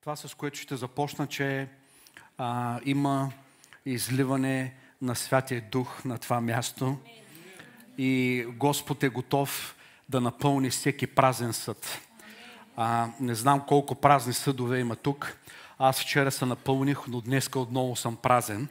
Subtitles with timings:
[0.00, 1.68] Това с което ще започна, че
[2.38, 3.32] а, има
[3.86, 6.96] изливане на Святия Дух на това място
[7.98, 9.76] и Господ е готов
[10.08, 12.00] да напълни всеки празен съд.
[12.76, 15.38] А, не знам колко празни съдове има тук.
[15.78, 18.68] Аз вчера се напълних, но днес отново съм празен.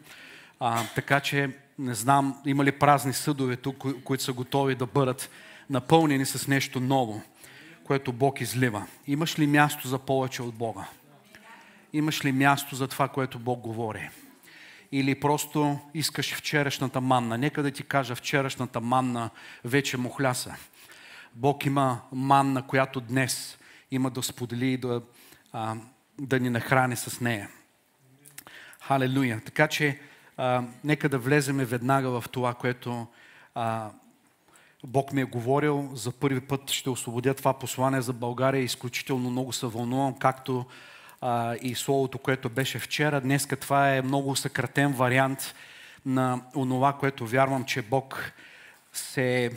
[0.59, 5.29] А, така че не знам има ли празни съдове тук, които са готови да бъдат
[5.69, 7.21] напълнени с нещо ново,
[7.83, 8.87] което Бог излива.
[9.07, 10.87] Имаш ли място за повече от Бога?
[11.93, 14.09] Имаш ли място за това, което Бог говори?
[14.91, 17.37] Или просто искаш вчерашната манна?
[17.37, 19.29] Нека да ти кажа, вчерашната манна
[19.65, 20.55] вече му хляса.
[21.35, 23.57] Бог има манна, която днес
[23.91, 25.01] има да сподели и да,
[25.53, 25.75] а,
[26.19, 27.49] да ни нахрани с нея.
[28.81, 29.41] Халелуя.
[29.45, 29.99] Така че
[30.37, 33.07] а, нека да влеземе веднага в това, което
[33.55, 33.89] а,
[34.83, 35.91] Бог ми е говорил.
[35.93, 38.61] За първи път ще освободя това послание за България.
[38.61, 40.65] Изключително много се вълнувам, както
[41.21, 43.21] а, и словото, което беше вчера.
[43.21, 45.55] Днес това е много съкратен вариант
[46.05, 48.31] на онова, което вярвам, че Бог
[48.93, 49.51] се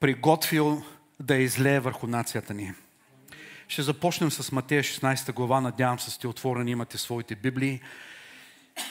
[0.00, 0.82] приготвил
[1.20, 2.72] да излее върху нацията ни.
[3.68, 5.60] Ще започнем с Матея 16 глава.
[5.60, 7.80] Надявам се, сте отворени, имате своите Библии.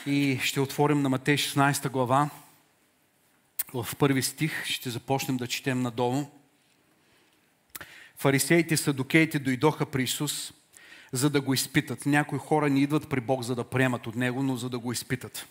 [0.06, 2.30] И ще отворим на Матея 16 глава.
[3.74, 6.26] В първи стих ще започнем да четем надолу.
[8.18, 10.54] Фарисеите, садокеите дойдоха при Исус,
[11.12, 12.06] за да го изпитат.
[12.06, 14.92] Някои хора не идват при Бог, за да приемат от Него, но за да го
[14.92, 15.48] изпитат.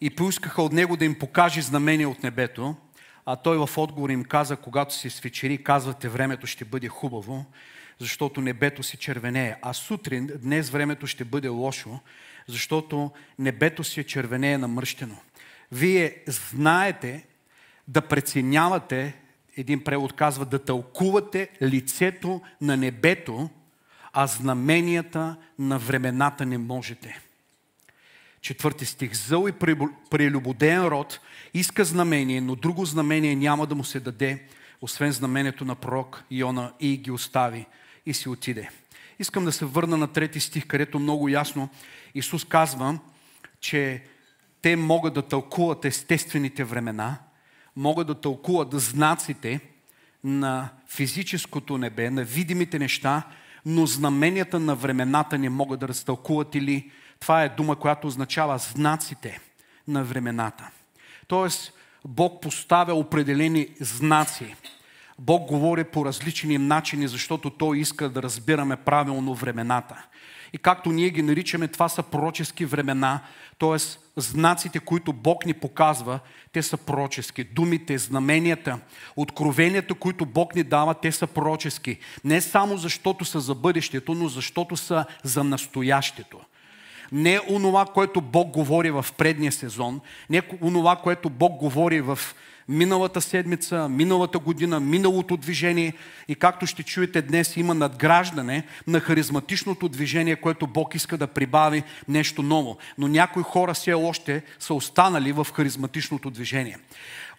[0.00, 2.76] И поискаха от Него да им покаже знамение от небето,
[3.26, 7.44] а той в отговор им каза, когато се свечери, казвате, времето ще бъде хубаво,
[7.98, 9.56] защото небето си червенее.
[9.62, 12.00] А сутрин, днес времето ще бъде лошо,
[12.46, 15.16] защото небето си е червенее намръщено.
[15.72, 17.26] Вие знаете
[17.88, 19.14] да преценявате,
[19.56, 23.50] един превод казва, да тълкувате лицето на небето,
[24.12, 27.20] а знаменията на времената не можете.
[28.40, 29.14] Четвърти стих.
[29.14, 29.52] Зъл и
[30.10, 31.20] прелюбоден род
[31.54, 34.42] иска знамение, но друго знамение няма да му се даде,
[34.80, 37.66] освен знамението на пророк Иона и ги остави
[38.06, 38.70] и си отиде.
[39.18, 41.68] Искам да се върна на трети стих, където много ясно
[42.14, 42.98] Исус казва,
[43.60, 44.02] че
[44.62, 47.18] те могат да тълкуват естествените времена,
[47.76, 49.60] могат да тълкуват знаците
[50.24, 53.22] на физическото небе, на видимите неща,
[53.66, 59.40] но знаменията на времената не могат да разтълкуват или това е дума, която означава знаците
[59.88, 60.70] на времената.
[61.26, 61.72] Тоест,
[62.04, 64.54] Бог поставя определени знаци.
[65.18, 70.06] Бог говори по различни начини, защото Той иска да разбираме правилно времената.
[70.52, 73.20] И както ние ги наричаме, това са пророчески времена,
[73.58, 73.76] т.е.
[74.20, 76.18] знаците, които Бог ни показва,
[76.52, 77.44] те са пророчески.
[77.44, 78.78] Думите, знаменията,
[79.16, 81.98] откровенията, които Бог ни дава, те са пророчески.
[82.24, 86.38] Не само защото са за бъдещето, но защото са за настоящето.
[87.12, 92.18] Не онова, което Бог говори в предния сезон, не онова, което Бог говори в
[92.68, 95.92] миналата седмица, миналата година, миналото движение
[96.28, 101.82] и както ще чуете днес има надграждане на харизматичното движение, което Бог иска да прибави
[102.08, 102.76] нещо ново.
[102.98, 106.78] Но някои хора все още са останали в харизматичното движение.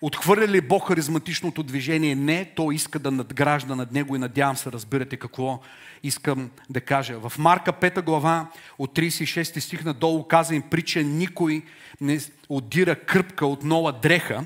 [0.02, 2.16] Отхвърля ли Бог харизматичното движение?
[2.16, 5.60] Не, то иска да надгражда над него и надявам се разбирате какво
[6.04, 7.20] искам да кажа.
[7.20, 8.48] В Марка 5 глава
[8.80, 11.64] от 36 стих надолу каза им притча, никой
[12.02, 14.46] не отдира кръпка от нова дреха,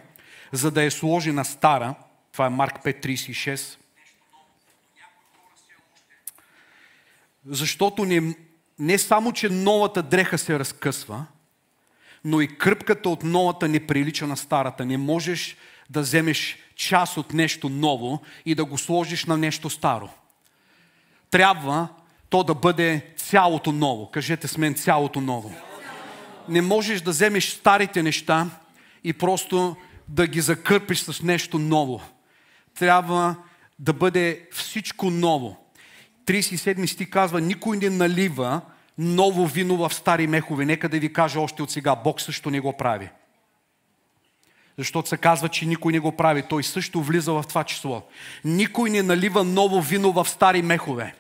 [0.52, 1.96] за да я сложи на стара.
[2.32, 3.78] Това е Марк 5.36.
[7.46, 8.36] Защото не,
[8.80, 11.26] не само, че новата дреха се разкъсва,
[12.24, 14.86] но и кръпката от новата не прилича на старата.
[14.86, 15.56] Не можеш
[15.90, 20.10] да вземеш част от нещо ново и да го сложиш на нещо старо.
[21.32, 21.88] Трябва
[22.30, 24.12] то да бъде цялото ново.
[24.12, 25.54] Кажете с мен цялото ново.
[26.50, 28.50] Не можеш да вземеш старите неща
[29.04, 29.76] и просто
[30.08, 32.02] да ги закърпиш с нещо ново.
[32.80, 33.36] Трябва
[33.80, 35.58] да бъде всичко ново.
[36.26, 38.62] 37 стих казва, никой не налива
[38.98, 40.66] ново вино в стари мехове.
[40.66, 43.09] Нека да ви кажа още от сега, Бог също не го прави.
[44.78, 46.44] Защото се казва, че никой не го прави.
[46.50, 48.04] Той също влиза в това число.
[48.46, 51.16] Никой не налива ново вино в стари мехове.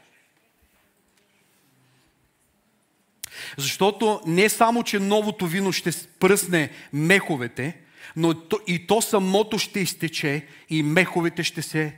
[3.57, 7.77] Защото не само, че новото вино ще пръсне меховете,
[8.15, 8.35] но
[8.67, 11.95] и то самото ще изтече и меховете ще се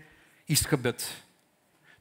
[0.50, 1.24] изхъбят.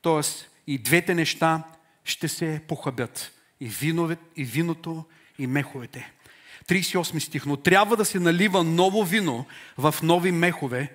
[0.03, 1.63] Тоест и двете неща
[2.05, 3.33] ще се похъбят.
[3.61, 5.05] И, винове, и виното,
[5.39, 6.13] и меховете.
[6.69, 7.47] 38 стих.
[7.47, 9.47] Но трябва да се налива ново вино
[9.79, 10.93] в нови мехове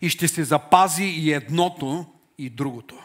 [0.00, 2.06] и ще се запази и едното,
[2.38, 2.98] и другото.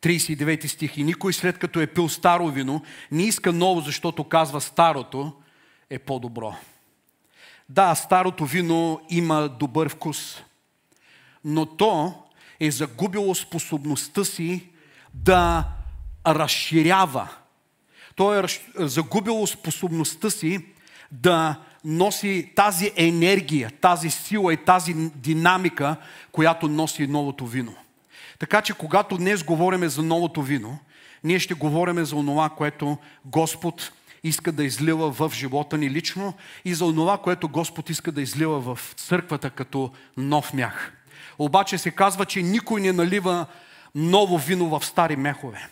[0.00, 0.96] 39 стих.
[0.96, 5.32] И никой след като е пил старо вино, не иска ново, защото казва старото
[5.90, 6.56] е по-добро.
[7.68, 10.42] Да, старото вино има добър вкус,
[11.44, 12.14] но то
[12.60, 14.68] е загубило способността си
[15.14, 15.64] да
[16.26, 17.28] разширява.
[18.16, 18.44] То е
[18.78, 20.66] загубило способността си
[21.10, 25.96] да носи тази енергия, тази сила и тази динамика,
[26.32, 27.74] която носи новото вино.
[28.38, 30.78] Така че, когато днес говорим за новото вино,
[31.24, 33.92] ние ще говорим за онова, което Господ
[34.24, 36.34] иска да излива в живота ни лично
[36.64, 40.92] и за онова, което Господ иска да излива в църквата като нов мях.
[41.38, 43.46] Обаче се казва, че никой не налива
[43.94, 45.68] ново вино в стари мехове.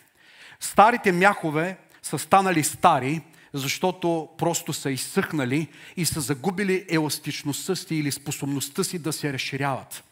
[0.61, 3.21] Старите мяхове са станали стари,
[3.53, 10.05] защото просто са изсъхнали и са загубили еластичността си или способността си да се разширяват.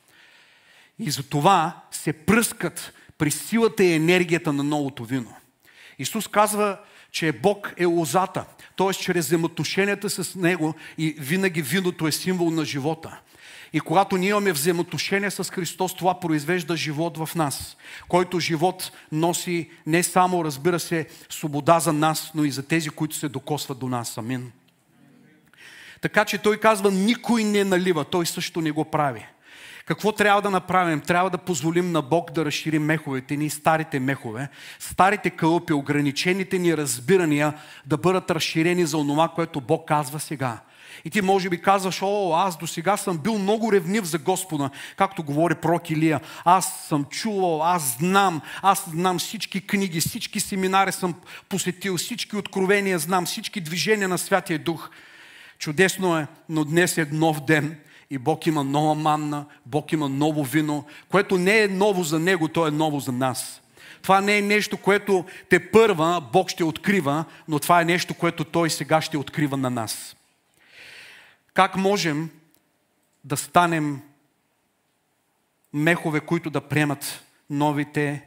[0.99, 5.35] И за това се пръскат при силата и енергията на новото вино.
[5.99, 6.79] Исус казва,
[7.13, 8.45] че Бог е лозата,
[8.77, 8.93] т.е.
[8.93, 13.21] чрез взаимоотношенията с Него и винаги виното е символ на живота.
[13.73, 17.77] И когато ние имаме взаимоотношения с Христос, това произвежда живот в нас,
[18.09, 23.17] който живот носи не само, разбира се, свобода за нас, но и за тези, които
[23.17, 24.19] се докосват до нас.
[24.19, 24.53] Амин.
[26.01, 29.27] Така че той казва, никой не налива, той също не го прави.
[29.91, 31.01] Какво трябва да направим?
[31.01, 34.49] Трябва да позволим на Бог да разшири меховете ни, старите мехове,
[34.79, 37.55] старите кълъпи, ограничените ни разбирания
[37.87, 40.59] да бъдат разширени за онова, което Бог казва сега.
[41.05, 44.71] И ти може би казваш, о, аз до сега съм бил много ревнив за Господа,
[44.97, 46.21] както говори пророк Илия.
[46.45, 51.15] Аз съм чувал, аз знам, аз знам всички книги, всички семинари съм
[51.49, 54.91] посетил, всички откровения знам, всички движения на Святия Дух.
[55.59, 57.77] Чудесно е, но днес е нов ден
[58.11, 62.49] и Бог има нова манна, Бог има ново вино, което не е ново за Него,
[62.49, 63.61] то е ново за нас.
[64.03, 68.45] Това не е нещо, което те първа Бог ще открива, но това е нещо, което
[68.45, 70.17] Той сега ще открива на нас.
[71.55, 72.31] Как можем
[73.25, 74.03] да станем
[75.73, 78.23] мехове, които да приемат новите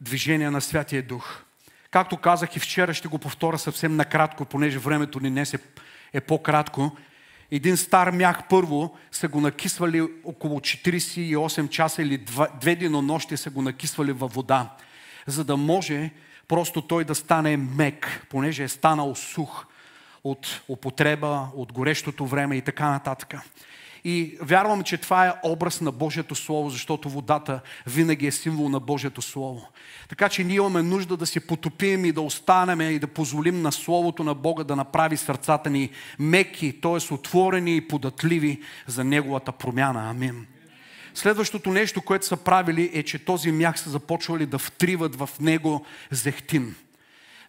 [0.00, 1.42] движения на Святия Дух?
[1.90, 5.58] Както казах и вчера, ще го повторя съвсем накратко, понеже времето ни днес е,
[6.12, 6.96] е по-кратко.
[7.50, 12.24] Един стар мях първо са го накисвали около 48 часа или
[12.60, 14.70] две денонощи са го накисвали във вода,
[15.26, 16.10] за да може
[16.48, 19.66] просто той да стане мек, понеже е станал сух
[20.24, 23.34] от употреба, от горещото време и така нататък.
[24.06, 28.80] И вярвам, че това е образ на Божието Слово, защото водата винаги е символ на
[28.80, 29.68] Божието Слово.
[30.08, 33.72] Така че ние имаме нужда да се потопим и да останем и да позволим на
[33.72, 37.14] Словото на Бога да направи сърцата ни меки, т.е.
[37.14, 40.10] отворени и податливи за Неговата промяна.
[40.10, 40.46] Амин.
[41.14, 45.84] Следващото нещо, което са правили е, че този мях са започвали да втриват в него
[46.10, 46.74] зехтин.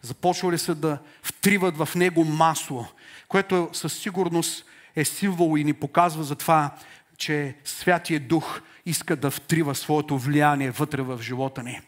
[0.02, 2.86] Започвали са да втриват в него масло,
[3.28, 4.66] което със сигурност
[4.96, 6.72] е символ и ни показва за това,
[7.18, 11.82] че Святия Дух иска да втрива своето влияние вътре в живота ни.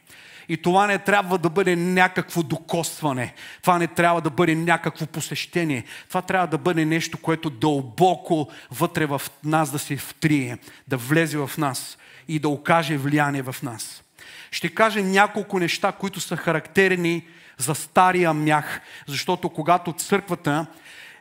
[0.50, 3.34] И това не трябва да бъде някакво докосване.
[3.62, 5.84] Това не трябва да бъде някакво посещение.
[6.08, 10.58] Това трябва да бъде нещо, което дълбоко вътре в нас да се втрие,
[10.88, 14.04] да влезе в нас и да окаже влияние в нас.
[14.52, 17.26] Ще кажа няколко неща, които са характерни
[17.58, 20.66] за стария мях, защото когато църквата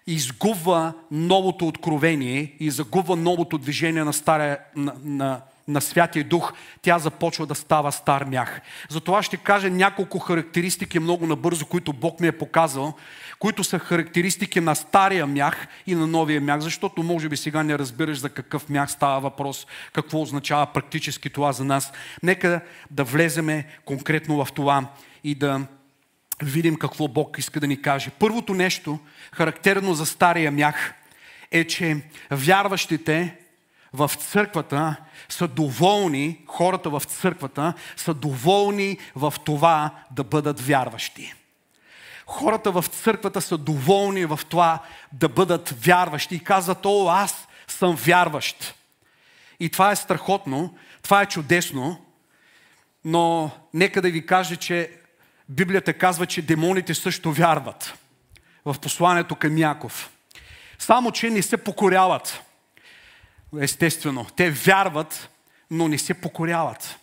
[0.07, 6.99] изгубва новото откровение и загубва новото движение на, стария, на, на, на Святия Дух, тя
[6.99, 8.61] започва да става стар мях.
[8.89, 12.95] Затова ще кажа няколко характеристики много набързо, които Бог ми е показал,
[13.39, 17.79] които са характеристики на стария мях и на новия мях, защото може би сега не
[17.79, 21.93] разбираш за какъв мях става въпрос, какво означава практически това за нас.
[22.23, 22.61] Нека
[22.91, 24.87] да влеземе конкретно в това
[25.25, 25.67] и да
[26.43, 28.11] видим какво Бог иска да ни каже.
[28.19, 28.99] Първото нещо,
[29.33, 30.95] характерно за стария мях,
[31.51, 33.37] е, че вярващите
[33.93, 34.97] в църквата
[35.29, 41.35] са доволни, хората в църквата са доволни в това да бъдат вярващи.
[42.27, 47.95] Хората в църквата са доволни в това да бъдат вярващи и казват, о, аз съм
[47.97, 48.75] вярващ.
[49.61, 52.05] И това е страхотно, това е чудесно,
[53.05, 54.91] но нека да ви кажа, че
[55.49, 57.99] Библията казва, че демоните също вярват
[58.65, 60.11] в посланието към Яков.
[60.79, 62.43] Само, че не се покоряват.
[63.61, 65.29] Естествено, те вярват,
[65.71, 66.99] но не се покоряват.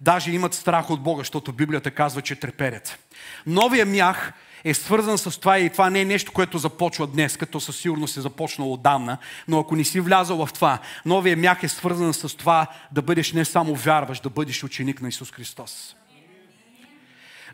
[0.00, 2.98] Даже имат страх от Бога, защото Библията казва, че треперят.
[3.46, 4.32] Новия мях
[4.64, 8.16] е свързан с това и това не е нещо, което започва днес, като със сигурност
[8.16, 9.18] е започнало отдавна,
[9.48, 13.32] но ако не си влязал в това, новия мях е свързан с това да бъдеш
[13.32, 15.96] не само вярваш, да бъдеш ученик на Исус Христос.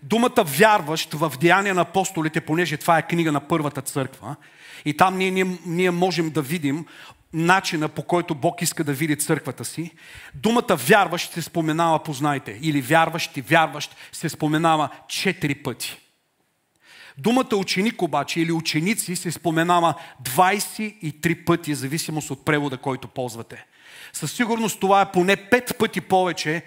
[0.02, 4.36] Думата вярващ в Деяния на апостолите, понеже това е книга на първата църква,
[4.84, 6.86] и там ние, ние, ние можем да видим
[7.32, 9.90] начина по който Бог иска да види църквата си.
[10.34, 15.98] Думата вярващ се споменава, познайте, или вярващ и вярващ се споменава четири пъти.
[17.18, 23.66] Думата ученик обаче или ученици се споменава 23 пъти, в зависимост от превода, който ползвате.
[24.12, 26.62] Със сигурност това е поне 5 пъти повече,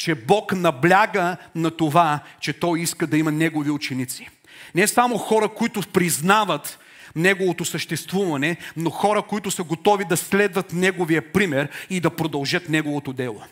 [0.00, 4.28] че Бог набляга на това, че Той иска да има Негови ученици.
[4.74, 6.78] Не само хора, които признават
[7.16, 13.12] Неговото съществуване, но хора, които са готови да следват Неговия пример и да продължат Неговото
[13.12, 13.42] дело.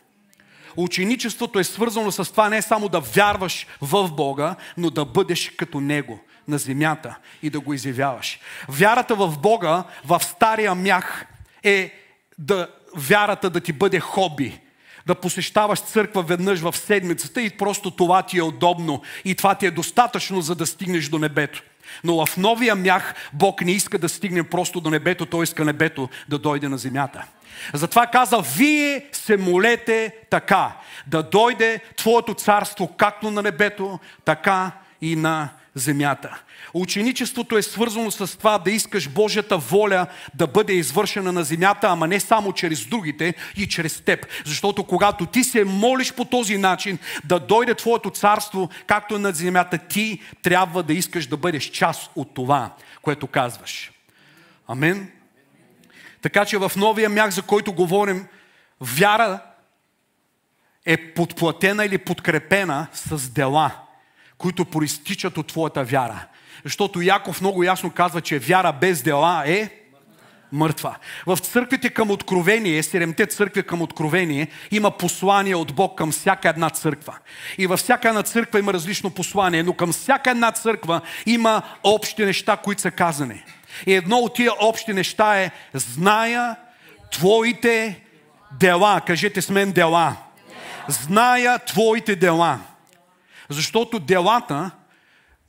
[0.77, 5.81] Ученичеството е свързано с това не само да вярваш в Бога, но да бъдеш като
[5.81, 8.41] Него на земята и да го изявяваш.
[8.69, 11.27] Вярата в Бога в стария мях
[11.63, 11.95] е
[12.39, 14.61] да вярата да ти бъде хоби,
[15.09, 19.67] да посещаваш църква веднъж в седмицата и просто това ти е удобно и това ти
[19.67, 21.63] е достатъчно, за да стигнеш до небето.
[22.05, 26.09] Но в новия мях Бог не иска да стигне просто до небето, Той иска небето
[26.29, 27.25] да дойде на земята.
[27.75, 30.73] Затова каза, вие се молете така,
[31.07, 35.49] да дойде Твоето царство както на небето, така и на
[35.79, 36.43] земята.
[36.75, 42.07] Ученичеството е свързано с това да искаш Божията воля да бъде извършена на земята, ама
[42.09, 44.27] не само чрез другите и чрез теб.
[44.45, 49.33] Защото когато ти се молиш по този начин да дойде Твоето царство, както е на
[49.33, 53.93] земята, ти трябва да искаш да бъдеш част от това, което казваш.
[54.69, 55.11] Амен.
[56.23, 58.27] Така че в новия мях, за който говорим,
[58.81, 59.41] вяра
[60.87, 63.71] е подплатена или подкрепена с дела,
[64.39, 66.27] които проистичат от твоята вяра.
[66.65, 69.71] Защото Яков много ясно казва, че вяра без дела е
[70.53, 70.97] мъртва.
[71.27, 76.71] В църквите към откровение, седемте църкви към откровение, има послание от Бог към всяка една
[76.71, 77.19] църква.
[77.59, 82.25] И във всяка една църква има различно послание, но към всяка една църква има общи
[82.25, 83.45] неща, които са казани.
[83.87, 86.57] И едно от тия общи неща е зная
[87.13, 88.01] твоите
[88.61, 89.01] дела.
[89.07, 90.17] Кажете с мен дела.
[90.89, 92.59] Зная твоите дела.
[93.49, 94.71] Защото делата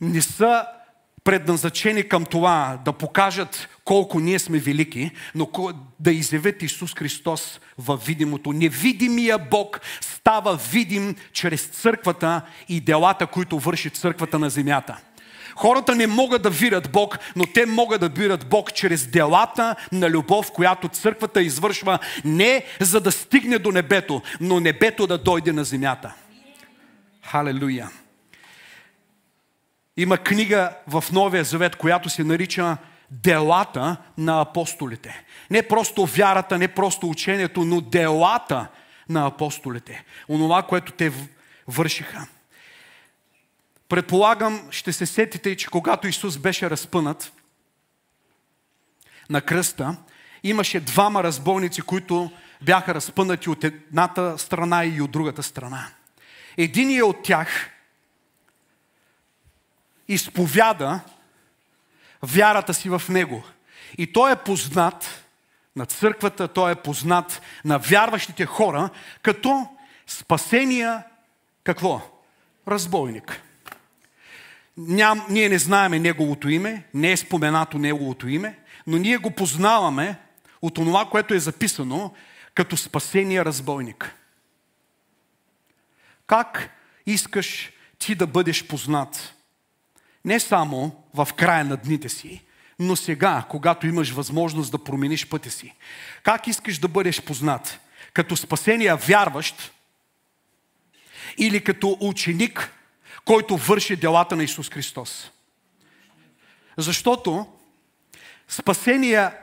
[0.02, 0.66] не са
[1.24, 5.50] предназначени към това да покажат колко ние сме велики, но
[6.00, 8.52] да изявят Исус Христос във видимото.
[8.54, 14.98] Невидимия Бог става видим чрез църквата и делата, които върши църквата на земята.
[15.56, 20.10] Хората не могат да вират Бог, но те могат да вират Бог чрез делата на
[20.10, 25.64] любов, която църквата извършва не за да стигне до небето, но небето да дойде на
[25.64, 26.14] земята.
[27.32, 27.90] Халелуя!
[29.98, 32.78] Има книга в Новия Завет, която се нарича
[33.12, 35.24] Делата на апостолите.
[35.52, 38.68] Не просто вярата, не просто учението, но делата
[39.10, 40.04] на апостолите.
[40.30, 41.12] Онова, което те
[41.68, 42.28] вършиха.
[43.90, 47.34] Предполагам, ще се сетите, че когато Исус беше разпънат
[49.30, 49.98] на кръста,
[50.44, 52.32] имаше двама разбойници, които
[52.62, 55.88] бяха разпънати от едната страна и от другата страна.
[56.60, 57.70] Единият от тях
[60.08, 61.00] изповяда
[62.24, 63.44] вярата си в Него.
[63.98, 65.24] И той е познат
[65.76, 68.90] на църквата, той е познат на вярващите хора,
[69.22, 69.68] като
[70.08, 71.04] спасения
[71.64, 72.02] какво?
[72.68, 73.42] Разбойник.
[74.78, 80.18] Ням, ние не знаеме неговото име, не е споменато неговото име, но ние го познаваме
[80.62, 82.14] от това, което е записано
[82.54, 84.19] като спасения разбойник.
[86.30, 86.70] Как
[87.06, 89.34] искаш ти да бъдеш познат?
[90.26, 92.42] Не само в края на дните си,
[92.80, 95.74] но сега, когато имаш възможност да промениш пътя си.
[96.24, 97.80] Как искаш да бъдеш познат?
[98.14, 99.72] Като спасения вярващ
[101.38, 102.74] или като ученик,
[103.26, 105.32] който върши делата на Исус Христос.
[106.78, 107.48] Защото
[108.48, 109.38] спасения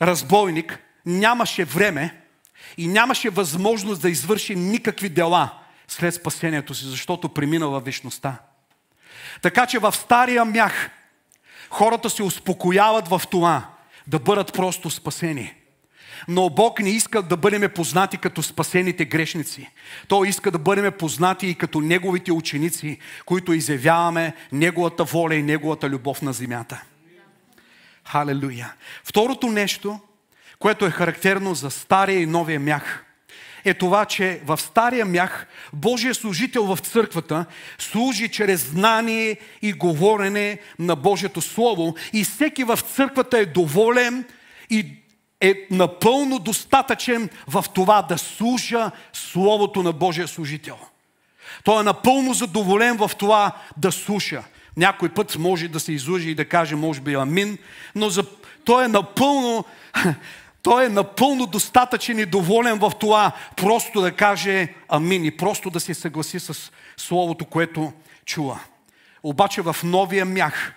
[0.00, 2.21] разбойник нямаше време
[2.76, 5.50] и нямаше възможност да извърши никакви дела
[5.88, 8.38] след спасението си, защото премина във вечността.
[9.42, 10.90] Така че в стария мях
[11.70, 13.68] хората се успокояват в това
[14.06, 15.54] да бъдат просто спасени.
[16.28, 19.70] Но Бог не иска да бъдем познати като спасените грешници.
[20.08, 25.88] Той иска да бъдем познати и като Неговите ученици, които изявяваме Неговата воля и Неговата
[25.88, 26.82] любов на земята.
[28.04, 28.74] Халелуя.
[29.04, 30.00] Второто нещо,
[30.62, 33.04] което е характерно за стария и новия мях,
[33.64, 37.44] е това, че в стария мях Божия служител в църквата
[37.78, 44.24] служи чрез знание и говорене на Божието Слово и всеки в църквата е доволен
[44.70, 44.86] и
[45.40, 50.78] е напълно достатъчен в това да служа Словото на Божия служител.
[51.64, 54.42] Той е напълно задоволен в това да слуша.
[54.76, 57.58] Някой път може да се излъжи и да каже, може би, амин,
[57.94, 58.24] но за...
[58.64, 59.64] той е напълно
[60.62, 65.80] той е напълно достатъчен и доволен в това просто да каже амин и просто да
[65.80, 67.92] се съгласи с Словото, което
[68.24, 68.60] чува.
[69.22, 70.74] Обаче в новия мях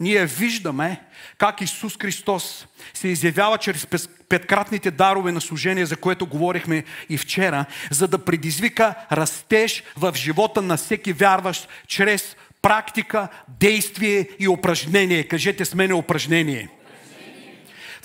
[0.00, 1.00] ние виждаме
[1.38, 3.86] как Исус Христос се изявява чрез
[4.28, 10.62] петкратните дарове на служение, за което говорихме и вчера, за да предизвика растеж в живота
[10.62, 15.24] на всеки вярващ чрез практика, действие и упражнение.
[15.24, 16.68] Кажете с мене упражнение.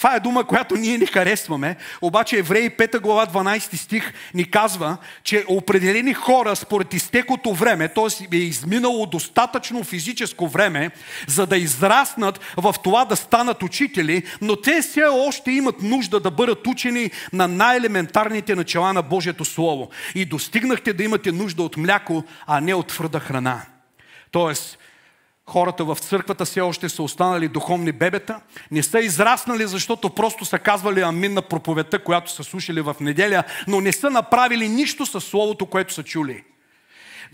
[0.01, 4.98] Това е дума, която ние не харесваме, обаче Евреи 5 глава 12 стих ни казва,
[5.24, 8.38] че определени хора според изтекото време, т.е.
[8.38, 10.91] е изминало достатъчно физическо време,
[11.27, 16.31] за да израснат в това да станат учители, но те все още имат нужда да
[16.31, 19.89] бъдат учени на най-елементарните начала на Божието Слово.
[20.15, 23.62] И достигнахте да имате нужда от мляко, а не от твърда храна.
[24.31, 24.77] Тоест,
[25.50, 30.60] хората в църквата все още са останали духовни бебета, не са израснали, защото просто са
[30.60, 35.24] казвали амин на проповедта, която са слушали в неделя, но не са направили нищо със
[35.24, 36.43] Словото, което са чули.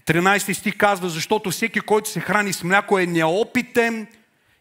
[0.05, 4.07] 13 стих казва, защото всеки, който се храни с мляко е неопитен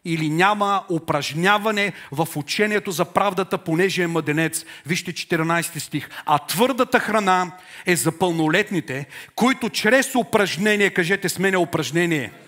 [0.05, 4.65] или няма упражняване в учението за правдата, понеже е мъденец.
[4.85, 6.09] Вижте 14 стих.
[6.25, 7.51] А твърдата храна
[7.85, 12.31] е за пълнолетните, които чрез упражнение, кажете с мене упражнение–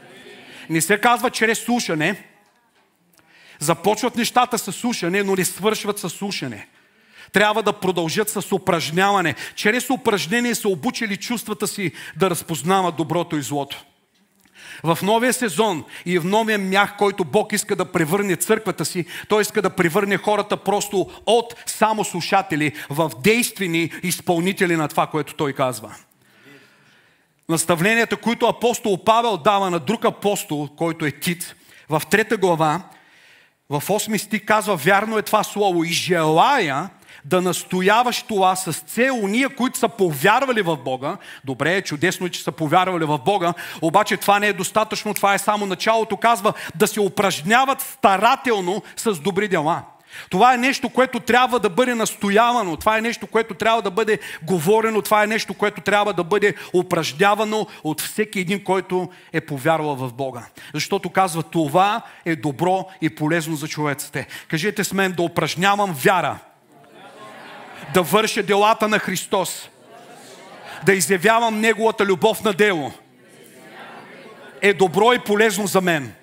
[0.70, 2.24] не се казва чрез слушане.
[3.60, 6.68] Започват нещата с слушане, но не свършват с слушане.
[7.32, 9.36] Трябва да продължат с упражняване.
[9.56, 13.84] Чрез упражнение са обучили чувствата си да разпознават доброто и злото.
[14.84, 19.42] В новия сезон и в новия мях, който Бог иска да превърне църквата си, Той
[19.42, 25.54] иска да превърне хората просто от само слушатели в действени изпълнители на това, което Той
[25.54, 25.96] казва
[27.50, 31.56] наставленията, които апостол Павел дава на друг апостол, който е Тит,
[31.89, 32.82] в трета глава,
[33.69, 36.89] в 8 стих казва, вярно е това слово и желая
[37.26, 41.17] да настояваш това с цел уния, които са повярвали в Бога.
[41.45, 45.39] Добре, чудесно, е, че са повярвали в Бога, обаче това не е достатъчно, това е
[45.39, 46.17] само началото.
[46.17, 49.84] Казва да се упражняват старателно с добри дела.
[50.30, 54.19] Това е нещо, което трябва да бъде настоявано, това е нещо, което трябва да бъде
[54.43, 59.95] говорено, това е нещо, което трябва да бъде упражнявано от всеки един, който е повярвал
[59.95, 60.45] в Бога.
[60.74, 64.28] Защото казва, това е добро и полезно за човеците.
[64.48, 66.38] Кажете с мен да упражнявам вяра,
[67.93, 69.69] да върша делата на Христос,
[70.86, 72.91] да изявявам Неговата любов на дело,
[74.62, 76.13] е добро и полезно за мен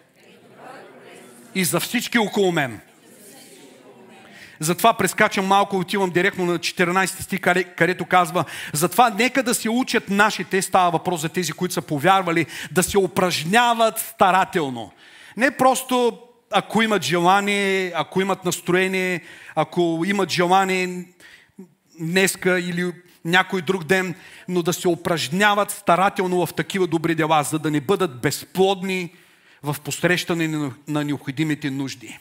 [1.55, 2.81] и за всички около мен.
[4.61, 7.41] Затова прескачам малко, отивам директно на 14 стих,
[7.77, 12.47] където казва, затова нека да се учат нашите, става въпрос за тези, които са повярвали,
[12.73, 14.93] да се упражняват старателно.
[15.37, 16.19] Не просто
[16.51, 19.21] ако имат желание, ако имат настроение,
[19.55, 21.05] ако имат желание
[22.01, 22.93] днеска или
[23.25, 24.15] някой друг ден,
[24.49, 29.13] но да се упражняват старателно в такива добри дела, за да не бъдат безплодни
[29.63, 32.19] в посрещане на необходимите нужди.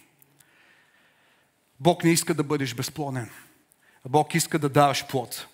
[1.79, 3.29] Бог не иска да бъдеш безплоден.
[4.09, 5.47] Бог иска да даваш плод.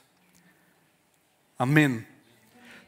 [1.58, 2.06] Амин.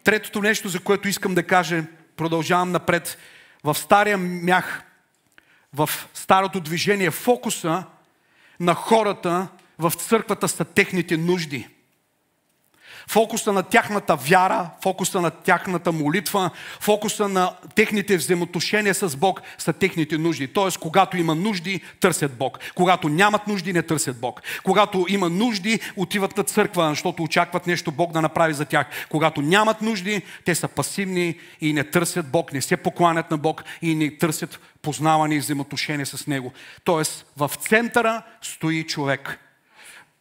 [0.04, 1.84] Третото нещо, за което искам да кажа,
[2.16, 3.18] продължавам напред.
[3.64, 4.84] В стария мях,
[5.74, 7.84] в старото движение, фокуса
[8.60, 9.48] на хората
[9.80, 11.68] в църквата са техните нужди–
[13.08, 19.74] фокуса на тяхната вяра, фокуса на тяхната молитва, фокуса на техните взаимоотношения с Бог са
[19.74, 20.48] техните нужди.
[20.48, 22.60] Тоест, когато има нужди, търсят Бог.
[22.76, 24.42] Когато нямат нужди, не търсят Бог.
[24.64, 28.88] Когато има нужди, отиват на църква, защото очакват нещо Бог да направи за тях.
[29.10, 33.64] Когато нямат нужди, те са пасивни и не търсят Бог, не се покланят на Бог
[33.82, 36.52] и не търсят познаване и взаимоотношения с Него.
[36.84, 39.40] Тоест, в центъра стои човек.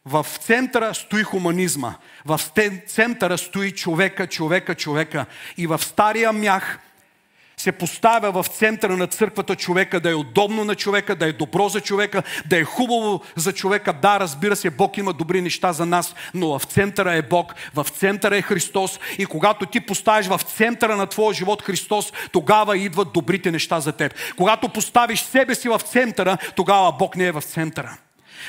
[0.06, 1.94] В центъра стои хуманизма.
[2.24, 2.40] В
[2.86, 5.26] центъра стои човека, човека, човека.
[5.56, 6.78] И в стария мях
[7.56, 11.68] се поставя в центъра на църквата човека, да е удобно на човека, да е добро
[11.68, 13.92] за човека, да е хубаво за човека.
[13.92, 17.86] Да, разбира се, Бог има добри неща за нас, но в центъра е Бог, в
[17.90, 23.12] центъра е Христос и когато ти поставиш в центъра на твоя живот Христос, тогава идват
[23.12, 24.14] добрите неща за теб.
[24.36, 27.96] Когато поставиш себе си в центъра, тогава Бог не е в центъра.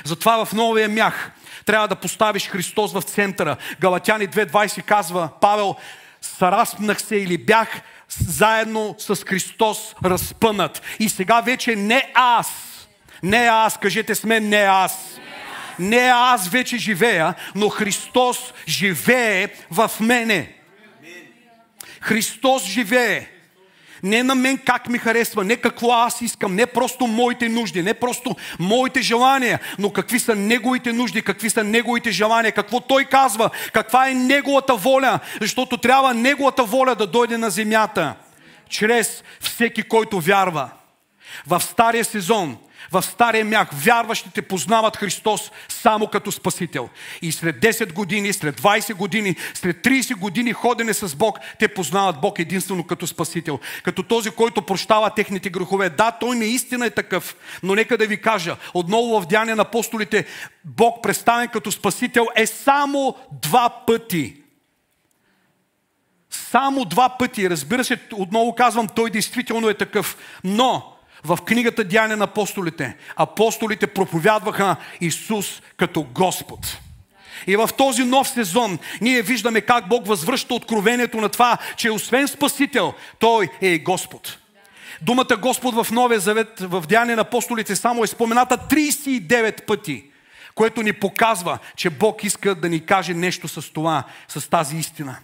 [0.04, 1.32] Затова в новия мях
[1.66, 3.58] трябва да поставиш Христос в центъра.
[3.80, 5.76] Галатяни 2.20 казва Павел,
[6.22, 10.82] сараспнах се или бях заедно с Христос разпънат.
[11.00, 12.48] И сега вече не аз,
[13.24, 15.20] не аз, кажете с мен, не аз.
[15.80, 20.54] Не аз вече живея, но Христос живее в мене.
[22.02, 23.33] Христос живее.
[24.04, 27.94] Не на мен как ми харесва, не какво аз искам, не просто моите нужди, не
[27.94, 33.50] просто моите желания, но какви са Неговите нужди, какви са Неговите желания, какво Той казва,
[33.74, 38.16] каква е Неговата воля, защото трябва Неговата воля да дойде на земята,
[38.70, 40.70] чрез всеки, който вярва.
[41.48, 42.58] В стария сезон
[42.94, 46.90] в Стария мях вярващите познават Христос само като Спасител.
[47.22, 52.22] И след 10 години, след 20 години, след 30 години ходене с Бог, те познават
[52.22, 53.60] Бог единствено като Спасител.
[53.84, 55.90] Като този, който прощава техните грехове.
[55.90, 60.26] Да, той наистина е такъв, но нека да ви кажа, отново в Деяния на апостолите,
[60.66, 64.36] Бог представен като Спасител е само два пъти.
[66.30, 67.50] Само два пъти.
[67.50, 70.18] Разбира се, отново казвам, той действително е такъв.
[70.44, 70.93] Но
[71.24, 76.78] в книгата Дяне на апостолите, апостолите проповядваха Исус като Господ.
[77.48, 82.28] И в този нов сезон ние виждаме как Бог възвръща откровението на това, че освен
[82.28, 84.38] Спасител, Той е и Господ.
[85.02, 90.04] Думата Господ в Новия Завет, в Деяния на апостолите само е спомената 39 пъти,
[90.56, 95.18] което ни показва, че Бог иска да ни каже нещо с това, с тази истина.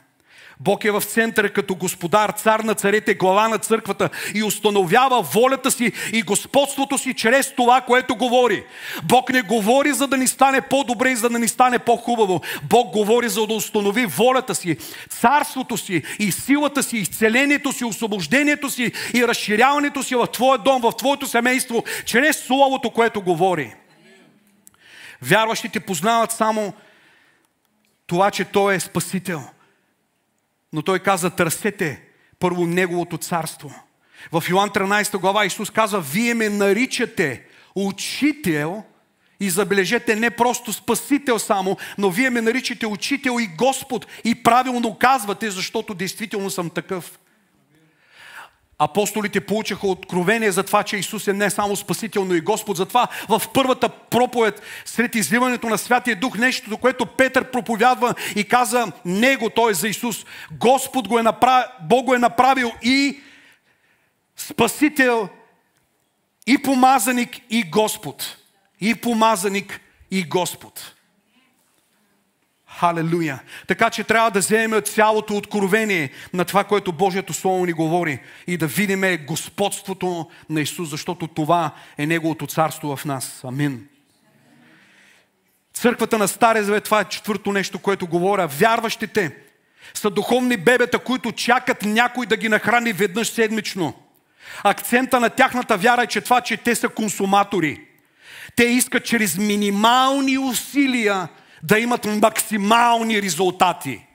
[0.62, 5.72] Бог е в центъра като господар, цар на царете, глава на църквата и установява волята
[5.72, 8.64] си и господството си чрез това, което говори.
[9.04, 12.42] Бог не говори за да ни стане по-добре и за да ни стане по-хубаво.
[12.64, 14.78] Бог говори за да установи волята си,
[15.10, 20.82] царството си и силата си, изцелението си, освобождението си и разширяването си в твоя дом,
[20.82, 23.74] в твоето семейство, чрез Словото, което говори.
[25.22, 26.74] Вярващите познават само
[28.08, 29.44] това, че Той е Спасител–
[30.74, 32.02] но той каза, търсете
[32.40, 33.84] първо Неговото царство.
[34.32, 37.44] В Йоан 13 глава Исус казва, вие ме наричате
[37.76, 38.84] учител
[39.40, 44.98] и забележете не просто спасител само, но вие ме наричате учител и Господ и правилно
[44.98, 47.20] казвате, защото действително съм такъв.
[48.80, 52.78] Апостолите получиха откровение за това, че Исус е не само Спасител, но и Господ.
[52.78, 58.92] Затова в първата проповед, сред изливането на Святия Дух, нещото, което Петър проповядва и каза
[59.06, 59.74] Него, т.е.
[59.74, 63.20] за Исус, Господ го е направил, Бог го е направил и
[64.36, 65.30] Спасител,
[66.48, 68.38] и помазаник, и Господ.
[68.82, 70.94] И помазаник, и Господ.
[72.80, 73.40] Халелуя!
[73.68, 78.58] Така че трябва да вземем цялото откровение на това, което Божието Слово ни говори и
[78.58, 83.44] да видим господството на Исус, защото това е Неговото царство в нас.
[83.44, 83.88] Амин.
[85.74, 88.48] Църквата на Стария Завет, това е четвърто нещо, което говоря.
[88.48, 89.36] Вярващите
[89.94, 93.94] са духовни бебета, които чакат някой да ги нахрани веднъж седмично.
[94.64, 97.82] Акцента на тяхната вяра е, че това, че те са консуматори.
[98.56, 101.28] Те искат чрез минимални усилия
[101.64, 104.06] да имат максимални резултати.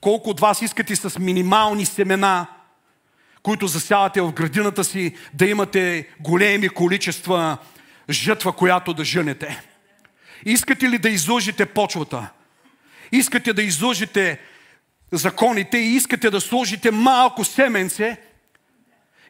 [0.00, 2.46] Колко от вас искате с минимални семена,
[3.42, 7.58] които засявате в градината си, да имате големи количества
[8.10, 9.62] жътва, която да жънете?
[10.44, 12.28] Искате ли да изложите почвата?
[13.12, 14.40] Искате да изложите
[15.12, 18.16] законите и искате да сложите малко семенце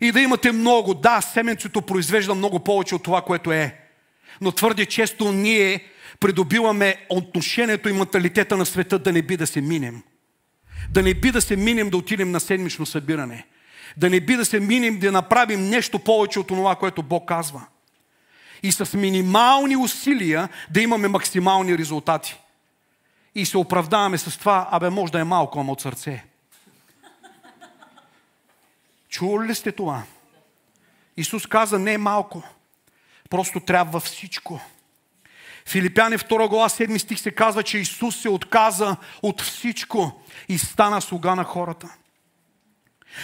[0.00, 0.94] и да имате много.
[0.94, 3.87] Да, семенцето произвежда много повече от това, което е
[4.40, 5.84] но твърде често ние
[6.20, 10.02] придобиваме отношението и менталитета на света да не би да се минем.
[10.90, 13.46] Да не би да се минем да отидем на седмично събиране.
[13.96, 17.66] Да не би да се минем да направим нещо повече от това, което Бог казва.
[18.62, 22.40] И с минимални усилия да имаме максимални резултати.
[23.34, 26.24] И се оправдаваме с това, абе може да е малко, ама от сърце.
[29.08, 30.02] Чували ли сте това?
[31.16, 32.42] Исус каза, не е малко.
[33.30, 34.60] Просто трябва всичко.
[35.66, 41.00] Филипяни 2 глава 7 стих се казва, че Исус се отказа от всичко и стана
[41.00, 41.94] слуга на хората.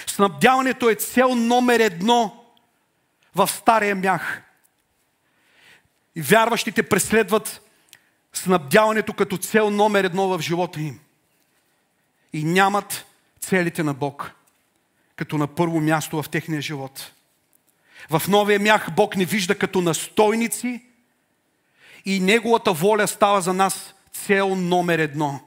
[0.07, 2.45] Снабдяването е цел номер едно
[3.35, 4.43] в стария мях.
[6.15, 7.61] И вярващите преследват
[8.33, 11.01] снабдяването като цел номер едно в живота им.
[12.33, 13.07] И нямат
[13.41, 14.33] целите на Бог
[15.17, 17.13] като на първо място в техния живот.
[18.11, 20.83] В новия мях Бог ни вижда като настойници
[22.05, 25.41] и Неговата воля става за нас цел номер едно.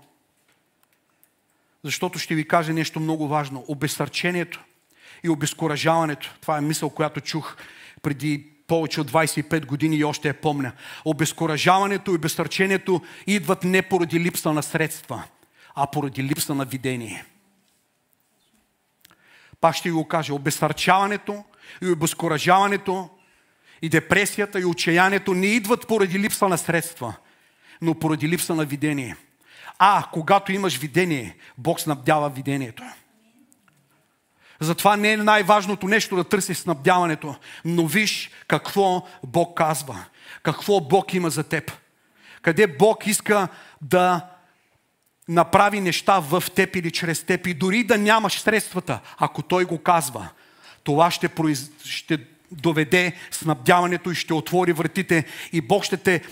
[1.84, 3.66] Защото ще ви кажа нещо много важно.
[3.68, 4.64] Обесърчението
[5.24, 6.36] и обезкуражаването.
[6.42, 7.58] Това е мисъл, която чух
[8.02, 10.72] преди повече от 25 години и още я помня.
[11.06, 15.24] Обезкуражаването и обесърчението идват не поради липса на средства,
[15.76, 17.26] а поради липса на видение.
[19.62, 20.34] Пак ще го кажа.
[20.34, 21.44] Обесърчаването
[21.82, 23.10] и обезкуражаването,
[23.82, 27.14] и депресията, и отчаянието не идват поради липса на средства,
[27.82, 29.16] но поради липса на видение.
[29.80, 32.84] А когато имаш видение, Бог снабдява видението.
[34.60, 40.06] Затова не е най-важното нещо да търсиш снабдяването, но виж какво Бог казва,
[40.44, 41.72] какво Бог има за теб.
[42.42, 43.48] Къде Бог иска
[43.82, 44.28] да
[45.28, 49.78] направи неща в теб или чрез теб и дори да нямаш средствата, ако Той го
[49.78, 50.30] казва,
[50.84, 51.72] това ще, произ...
[51.84, 52.20] ще
[52.52, 56.24] доведе снабдяването и ще отвори вратите и Бог ще те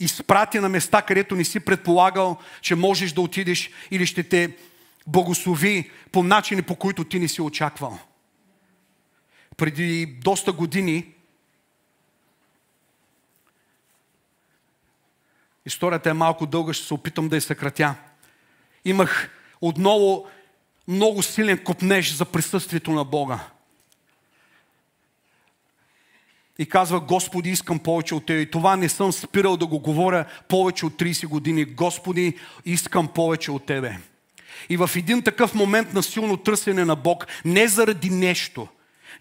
[0.00, 4.56] изпрати на места, където не си предполагал, че можеш да отидеш или ще те
[5.06, 7.98] благослови по начини, по които ти не си очаквал.
[9.56, 11.06] Преди доста години
[15.66, 17.94] историята е малко дълга, ще се опитам да я съкратя.
[18.88, 20.26] Имах отново
[20.88, 23.40] много силен копнеж за присъствието на Бога.
[26.58, 28.40] И казва, Господи, искам повече от Тебе.
[28.40, 31.64] И това не съм спирал да го говоря повече от 30 години.
[31.64, 33.98] Господи, искам повече от Тебе.
[34.68, 38.68] И в един такъв момент на силно търсене на Бог, не заради нещо,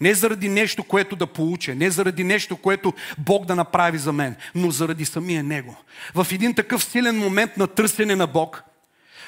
[0.01, 4.35] не заради нещо, което да получа, не заради нещо, което Бог да направи за мен,
[4.55, 5.75] но заради самия Него.
[6.15, 8.63] В един такъв силен момент на търсене на Бог,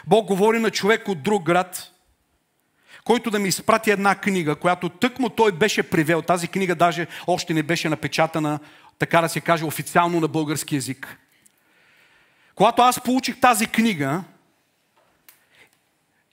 [0.10, 1.92] Бог говори на човек от друг град,
[3.04, 6.22] който да ми изпрати една книга, която тъкмо той беше привел.
[6.22, 8.60] Тази книга даже още не беше напечатана,
[9.00, 11.18] така да се каже, официално на български язик.
[12.56, 14.24] Когато аз получих тази книга,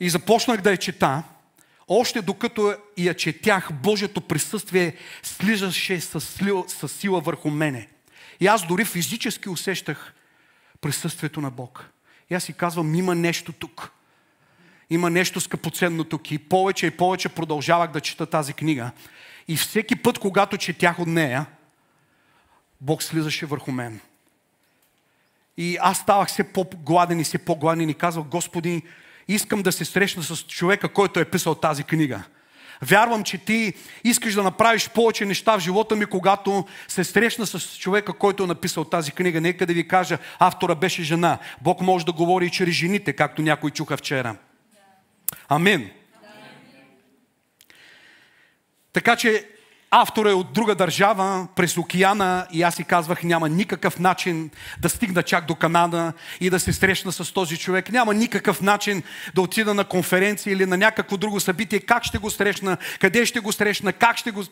[0.00, 1.22] и започнах да я чета,
[1.88, 7.88] още докато я четях, Божието присъствие слизаше с сила, с сила върху мене.
[8.40, 10.14] И аз дори физически усещах
[10.80, 11.90] присъствието на Бог.
[12.30, 13.92] И аз си казвам, има нещо тук.
[14.90, 16.30] Има нещо скъпоценно тук.
[16.30, 18.90] И повече и повече продължавах да чета тази книга.
[19.48, 21.46] И всеки път, когато четях от нея,
[22.80, 24.00] Бог слизаше върху мен.
[25.56, 28.82] И аз ставах все по-гладен и все по-гладен и казвах, Господи,
[29.28, 32.22] искам да се срещна с човека, който е писал тази книга.
[32.82, 33.72] Вярвам, че ти
[34.04, 38.46] искаш да направиш повече неща в живота ми, когато се срещна с човека, който е
[38.46, 39.40] написал тази книга.
[39.40, 41.38] Нека да ви кажа, автора беше жена.
[41.60, 44.36] Бог може да говори и чрез жените, както някой чуха вчера.
[45.48, 45.90] Амин.
[48.92, 49.48] Така че
[49.90, 54.88] автор е от друга държава, през океана и аз си казвах, няма никакъв начин да
[54.88, 57.92] стигна чак до Канада и да се срещна с този човек.
[57.92, 59.03] Няма никакъв начин
[59.35, 61.81] да отида на конференция или на някакво друго събитие.
[61.81, 62.77] Как ще го срещна?
[63.01, 63.92] Къде ще го срещна?
[63.92, 64.44] Как ще го...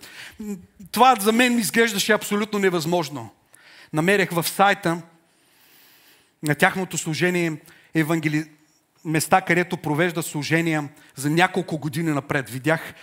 [0.92, 3.30] Това за мен изглеждаше абсолютно невъзможно.
[3.92, 5.02] Намерих в сайта
[6.42, 7.56] на тяхното служение
[7.94, 8.44] евангели...
[9.04, 12.50] места, където провежда служения за няколко години напред.
[12.50, 12.94] Видях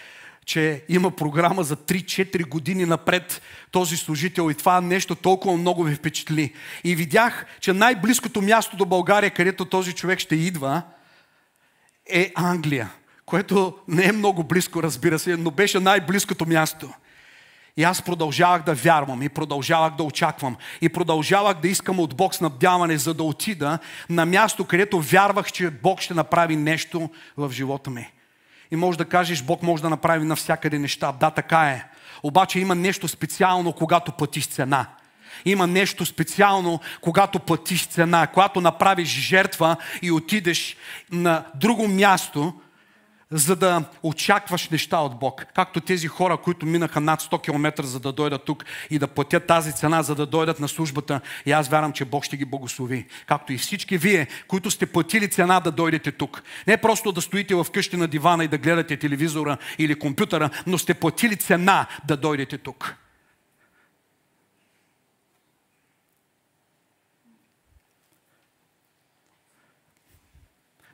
[0.51, 5.95] че има програма за 3-4 години напред този служител и това нещо толкова много ви
[5.95, 6.53] впечатли.
[6.83, 10.81] И видях, че най-близкото място до България, където този човек ще идва,
[12.09, 12.89] е Англия,
[13.25, 16.93] което не е много близко, разбира се, но беше най-близкото място.
[17.77, 22.35] И аз продължавах да вярвам и продължавах да очаквам и продължавах да искам от Бог
[22.35, 27.89] снабдяване, за да отида на място, където вярвах, че Бог ще направи нещо в живота
[27.89, 28.11] ми.
[28.71, 31.11] И може да кажеш, Бог може да направи навсякъде неща.
[31.11, 31.85] Да, така е.
[32.23, 34.85] Обаче има нещо специално, когато платиш цена.
[35.45, 40.75] Има нещо специално, когато платиш цена, когато направиш жертва и отидеш
[41.11, 42.53] на друго място,
[43.31, 45.45] за да очакваш неща от Бог.
[45.55, 49.47] Както тези хора, които минаха над 100 км, за да дойдат тук и да платят
[49.47, 51.21] тази цена, за да дойдат на службата.
[51.45, 53.05] И аз вярвам, че Бог ще ги благослови.
[53.27, 56.43] Както и всички вие, които сте платили цена да дойдете тук.
[56.67, 60.77] Не просто да стоите в къщи на дивана и да гледате телевизора или компютъра, но
[60.77, 62.95] сте платили цена да дойдете тук.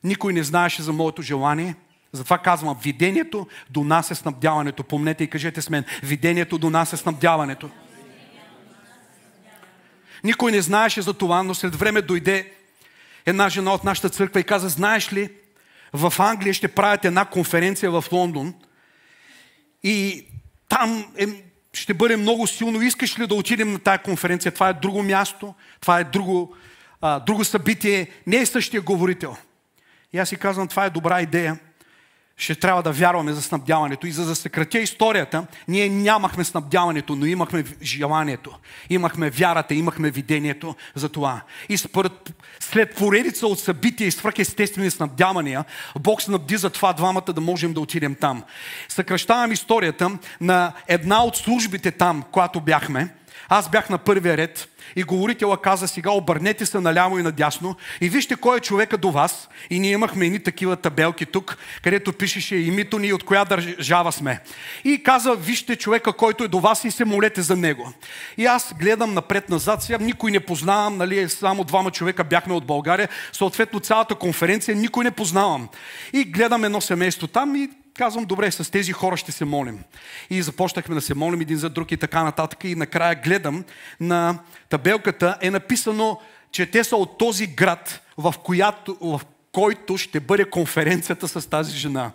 [0.04, 1.76] Никой не знаеше за моето желание–
[2.12, 4.84] затова казвам, видението донася снабдяването.
[4.84, 7.70] Помнете и кажете с мен, видението донася снабдяването.
[10.24, 12.52] Никой не знаеше за това, но след време дойде
[13.26, 15.30] една жена от нашата църква и каза, знаеш ли,
[15.93, 18.54] в Англия ще правят една конференция в Лондон
[19.84, 20.26] и
[20.70, 21.28] там е,
[21.74, 22.82] ще бъде много силно.
[22.82, 24.52] Искаш ли да отидем на тази конференция?
[24.52, 26.56] Това е друго място, това е друго,
[27.02, 29.38] а, друго събитие, не е същия говорител.
[30.13, 31.60] И аз си казвам, това е добра идея
[32.38, 34.08] ще трябва да вярваме за снабдяването.
[34.08, 38.58] И за да съкратя историята, ние нямахме снабдяването, но имахме желанието.
[38.89, 41.41] Имахме вярата, имахме видението за това.
[41.69, 45.65] И според, след поредица от събития и свръхестествени снабдявания,
[46.00, 48.43] Бог снабди за това двамата да можем да отидем там.
[48.89, 53.10] Съкръщавам историята на една от службите там, която бяхме.
[53.50, 58.10] Аз бях на първия ред и говорителя каза сега обърнете се наляво и надясно и
[58.10, 59.50] вижте кой е човека до вас.
[59.69, 64.39] И ние имахме едни такива табелки тук, където пишеше името ни от коя държава сме.
[64.84, 67.93] И каза, вижте човека, който е до вас и се молете за него.
[68.38, 73.10] И аз гледам напред-назад, сега никой не познавам, нали, само двама човека бяхме от България,
[73.32, 75.69] съответно цялата конференция никой не познавам.
[76.13, 79.83] И гледам едно семейство там и Казвам, добре, с тези хора ще се молим.
[80.29, 82.63] И започнахме да се молим един за друг и така нататък.
[82.63, 83.65] И накрая гледам
[83.99, 86.19] на табелката е написано,
[86.51, 91.77] че те са от този град, в, която, в който ще бъде конференцията с тази
[91.77, 92.12] жена.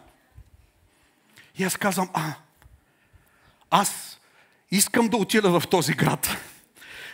[1.58, 2.32] И аз казвам, а,
[3.70, 4.20] аз
[4.70, 6.36] искам да отида в този град.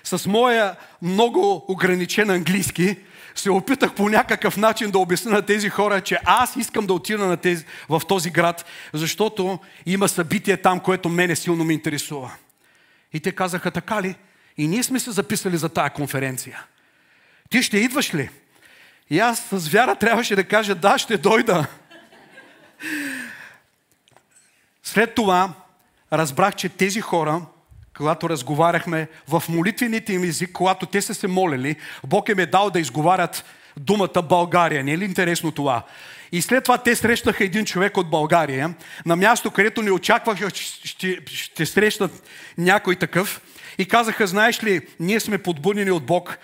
[0.05, 2.97] С моя много ограничен английски,
[3.41, 7.27] се опитах по някакъв начин да обясня на тези хора, че аз искам да отида
[7.27, 12.33] на тези, в този град, защото има събитие там, което мене силно ме интересува.
[13.13, 14.15] И те казаха, така ли?
[14.57, 16.65] И ние сме се записали за тая конференция.
[17.51, 18.31] Ти ще идваш ли?
[19.11, 21.67] И аз с вяра трябваше да кажа, да, ще дойда.
[24.83, 25.53] След това
[26.13, 27.43] разбрах, че тези хора
[27.99, 32.71] когато разговаряхме в молитвените им език, когато те са се молили, Бог им е дал
[32.71, 33.45] да изговарят
[33.77, 34.85] думата България.
[34.85, 35.83] Не е ли интересно това?
[36.33, 38.75] И след това те срещнаха един човек от България,
[39.07, 42.23] на място, където не очакваха, че ще, ще срещнат
[42.59, 43.41] някой такъв.
[43.79, 46.39] И казаха, знаеш ли, ние сме подбудени от Бог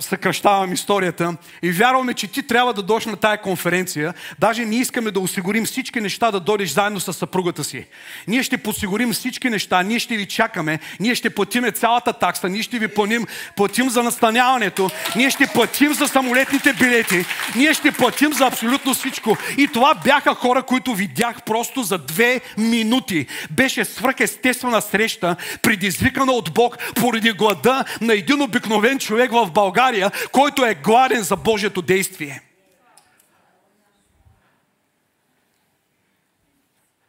[0.00, 4.14] съкръщавам историята и вярваме, че ти трябва да дойдеш на тая конференция.
[4.38, 7.86] Даже ние искаме да осигурим всички неща да дойдеш заедно с съпругата си.
[8.28, 12.62] Ние ще подсигурим всички неща, ние ще ви чакаме, ние ще платиме цялата такса, ние
[12.62, 17.24] ще ви платим, платим за настаняването, ние ще платим за самолетните билети,
[17.56, 19.36] ние ще платим за абсолютно всичко.
[19.58, 23.26] И това бяха хора, които видях просто за две минути.
[23.50, 30.10] Беше свръхестествена среща, предизвикана от Бог поради глада на един обикновен човек в България България,
[30.32, 32.42] който е гладен за Божието действие.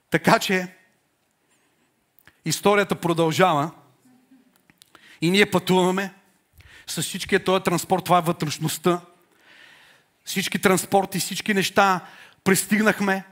[0.10, 0.68] Така че,
[2.46, 3.72] историята продължава
[5.22, 6.14] и ние пътуваме
[6.88, 9.02] с всичкия този транспорт, това е вътрешността.
[10.26, 12.06] Всички транспорти, всички неща
[12.44, 13.24] пристигнахме.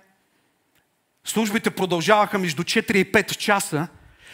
[1.23, 3.87] Службите продължаваха между 4 и 5 часа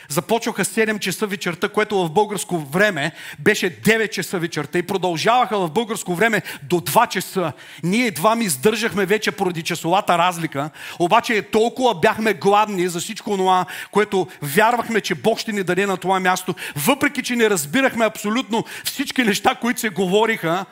[0.10, 5.72] Започваха 7 часа вечерта, което в българско време беше 9 часа вечерта и продължаваха в
[5.72, 7.52] българско време до 2 часа.
[7.84, 13.66] Ние едва ми издържахме вече поради часовата разлика, обаче толкова бяхме гладни за всичко това,
[13.92, 18.66] което вярвахме, че Бог ще ни даде на това място, въпреки че не разбирахме абсолютно
[18.84, 20.66] всички неща, които се говориха,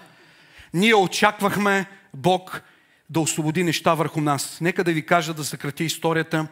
[0.74, 2.62] ние очаквахме Бог
[3.10, 4.58] да освободи неща върху нас.
[4.62, 6.48] Нека да ви кажа да съкрати историята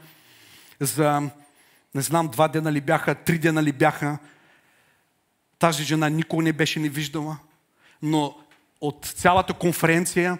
[0.80, 1.22] за
[1.96, 4.18] не знам, два дена ли бяха, три дена ли бяха.
[5.60, 7.38] Тази жена никога не беше ни виждала,
[8.02, 8.36] но
[8.82, 10.38] от цялата конференция,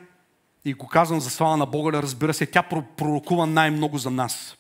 [0.66, 2.64] и го казвам за слава на Бога, разбира се, тя
[2.98, 4.58] пророкува най-много за нас.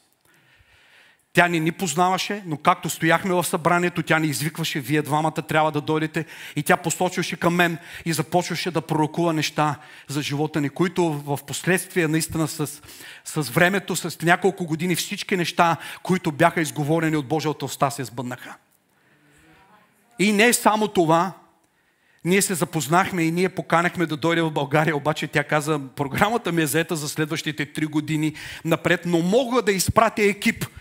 [1.34, 5.72] Тя не ни познаваше, но както стояхме в събранието, тя ни извикваше, вие двамата трябва
[5.72, 6.26] да дойдете.
[6.56, 9.76] И тя посочваше към мен и започваше да пророкува неща
[10.08, 12.82] за живота ни, които в последствие наистина с,
[13.26, 18.56] с времето, с няколко години, всички неща, които бяха изговорени от Божията уста, се сбъднаха.
[20.20, 21.32] И не само това,
[22.26, 26.62] ние се запознахме и ние поканахме да дойде в България, обаче тя каза, програмата ми
[26.62, 28.34] е заета за следващите три години
[28.66, 30.66] напред, но мога да изпратя екип–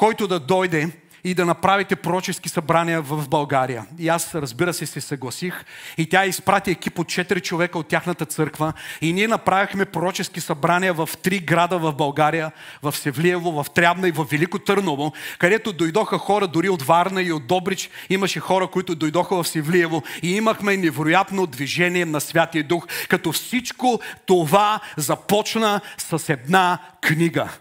[0.00, 0.88] който да дойде
[1.24, 3.86] и да направите пророчески събрания в България.
[3.98, 5.64] И аз, разбира се, се съгласих.
[5.98, 8.72] И тя изпрати екип от 4 човека от тяхната църква.
[9.00, 12.52] И ние направихме пророчески събрания в три града в България.
[12.82, 17.32] В Севлиево, в Трябна и в Велико Търново, където дойдоха хора дори от Варна и
[17.32, 17.90] от Добрич.
[18.10, 20.02] Имаше хора, които дойдоха в Севлиево.
[20.22, 22.86] И имахме невероятно движение на Святия Дух.
[23.08, 27.48] Като всичко това започна с една книга–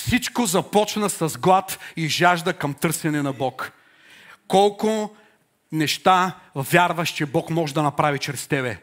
[0.00, 3.72] всичко започна с глад и жажда към търсене на Бог.
[4.48, 5.16] Колко
[5.72, 8.78] неща вярваш, че Бог може да направи чрез тебе.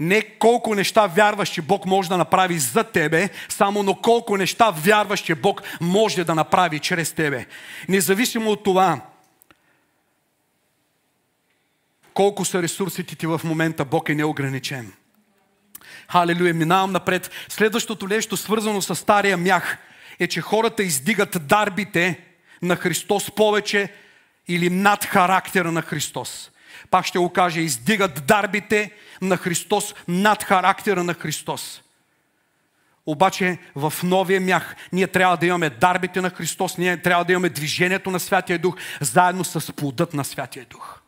[0.00, 4.70] Не колко неща вярваш, че Бог може да направи за тебе, само но колко неща
[4.70, 7.46] вярваш, че Бог може да направи чрез тебе.
[7.88, 9.00] Независимо от това,
[12.14, 14.92] колко са ресурсите ти в момента, Бог е неограничен.
[16.08, 17.30] Халелуя, минавам напред.
[17.48, 19.78] Следващото нещо, свързано с стария мях–
[20.20, 22.20] е, че хората издигат дарбите
[22.62, 23.92] на Христос повече
[24.48, 26.50] или над характера на Христос.
[26.90, 28.90] Пак ще го кажа, издигат дарбите
[29.22, 31.82] на Христос над характера на Христос.
[33.06, 37.48] Обаче в новия мях ние трябва да имаме дарбите на Христос, ние трябва да имаме
[37.48, 41.00] движението на Святия Дух, заедно с плодът на Святия Дух.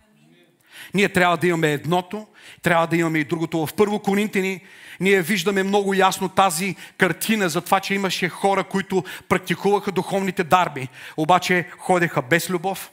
[0.94, 2.26] Ние трябва да имаме едното,
[2.62, 3.66] трябва да имаме и другото.
[3.66, 4.60] В Първо Коринтини
[5.00, 10.88] ние виждаме много ясно тази картина за това, че имаше хора, които практикуваха духовните дарби,
[11.16, 12.90] обаче ходеха без любов.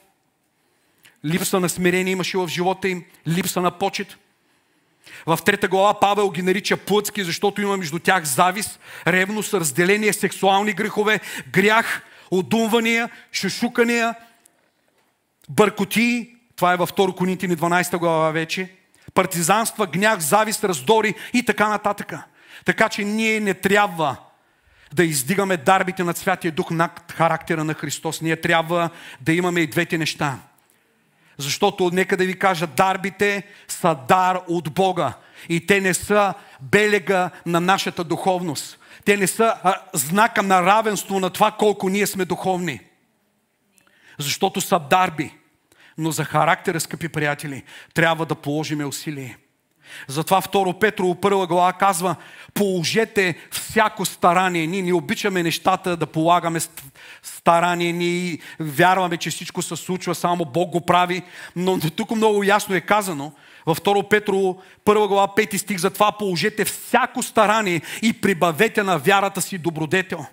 [1.24, 4.16] Липса на смирение имаше в живота им, липса на почет.
[5.26, 10.72] В трета глава Павел ги нарича плъцки, защото има между тях завист, ревност, разделение, сексуални
[10.72, 11.20] грехове,
[11.52, 14.14] грях, отдумвания, шушукания,
[15.48, 16.36] бъркоти.
[16.56, 18.75] Това е във 2 Коринтини 12 глава вече.
[19.16, 22.12] Партизанства, гняв, завист, раздори и така нататък.
[22.64, 24.16] Така че ние не трябва
[24.92, 28.20] да издигаме дарбите на Святия Дух над характера на Христос.
[28.20, 28.90] Ние трябва
[29.20, 30.38] да имаме и двете неща.
[31.38, 35.12] Защото, нека да ви кажа, дарбите са дар от Бога.
[35.48, 38.78] И те не са белега на нашата духовност.
[39.04, 42.80] Те не са знака на равенство на това колко ние сме духовни.
[44.18, 45.34] Защото са дарби.
[45.98, 47.62] Но за характера, скъпи приятели,
[47.94, 49.38] трябва да положиме усилие.
[50.08, 52.16] Затова 2 Петрово първа глава казва,
[52.54, 54.66] положете всяко старание.
[54.66, 56.60] Ние не обичаме нещата да полагаме
[57.22, 61.22] старание, ние вярваме, че всичко се случва, само Бог го прави.
[61.56, 63.32] Но тук много ясно е казано,
[63.66, 69.42] във 2 Петрово, първа глава, 5 стих, затова положете всяко старание и прибавете на вярата
[69.42, 70.26] си добродетел.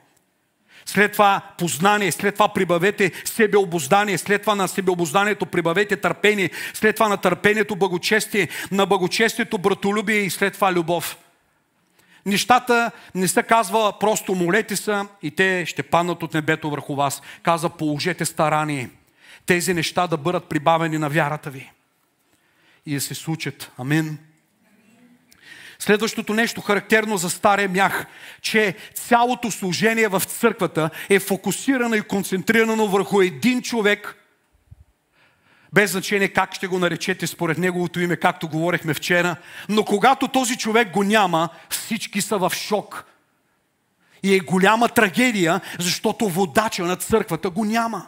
[0.85, 7.07] След това познание, след това прибавете себеобоздание, след това на себеобозданието прибавете търпение, след това
[7.07, 11.17] на търпението благочестие, на благочестието братолюбие и след това любов.
[12.25, 17.21] Нещата не се казва просто молете са и те ще паднат от небето върху вас.
[17.43, 18.89] Каза положете старание.
[19.45, 21.71] Тези неща да бъдат прибавени на вярата ви.
[22.85, 23.71] И да се случат.
[23.77, 24.17] Амин.
[25.83, 28.05] Следващото нещо характерно за стария мях,
[28.41, 34.15] че цялото служение в църквата е фокусирано и концентрирано върху един човек,
[35.73, 39.35] без значение как ще го наречете според неговото име, както говорихме вчера.
[39.69, 43.05] Но когато този човек го няма, всички са в шок.
[44.23, 48.07] И е голяма трагедия, защото водача на църквата го няма.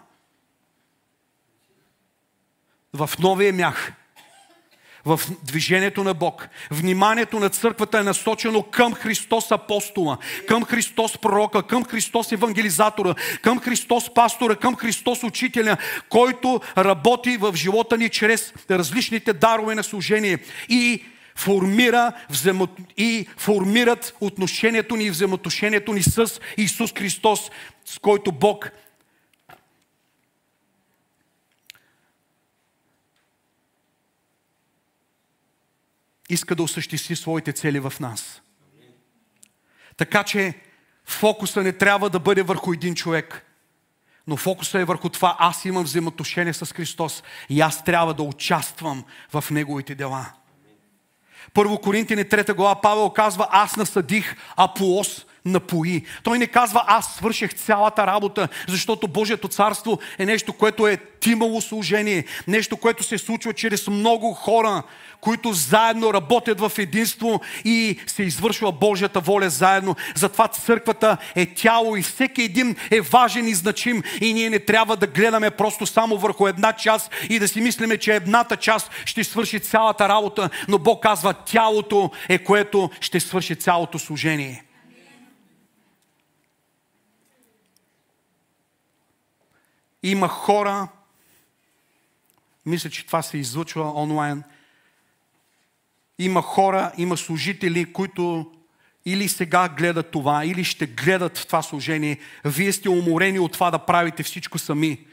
[2.94, 3.94] В новия мях
[5.06, 6.48] в движението на Бог.
[6.72, 13.60] Вниманието на църквата е насочено към Христос апостола, към Христос пророка, към Христос евангелизатора, към
[13.60, 15.78] Христос пастора, към Христос учителя,
[16.10, 20.38] който работи в живота ни чрез различните дарове на служение
[20.70, 21.04] и
[21.36, 22.68] формира взаимо...
[22.98, 27.52] и формират отношението ни и взаимоотношението ни с Исус Христос,
[27.86, 28.72] с който Бог
[36.30, 38.42] иска да осъществи своите цели в нас.
[39.98, 40.54] Така че
[41.06, 43.46] фокуса не трябва да бъде върху един човек,
[44.28, 49.06] но фокуса е върху това аз имам взаимоотношение с Христос и аз трябва да участвам
[49.34, 50.32] в Неговите дела.
[51.54, 56.02] Първо Коринтини 3 глава Павел казва аз насъдих, Аполос напои.
[56.24, 61.62] Той не казва, аз свърших цялата работа, защото Божието царство е нещо, което е тимало
[61.62, 64.84] служение, нещо, което се случва чрез много хора,
[65.22, 69.96] които заедно работят в единство и се извършва Божията воля заедно.
[70.16, 74.98] Затова църквата е тяло и всеки един е важен и значим и ние не трябва
[74.98, 79.24] да гледаме просто само върху една част и да си мислиме, че едната част ще
[79.24, 84.65] свърши цялата работа, но Бог казва, тялото е което ще свърши цялото служение.
[90.06, 90.88] Има хора,
[92.66, 94.44] мисля, че това се излъчва онлайн.
[96.20, 98.52] Има хора, има служители, които
[99.06, 102.18] или сега гледат това, или ще гледат това служение.
[102.46, 105.06] Вие сте уморени от това да правите всичко сами.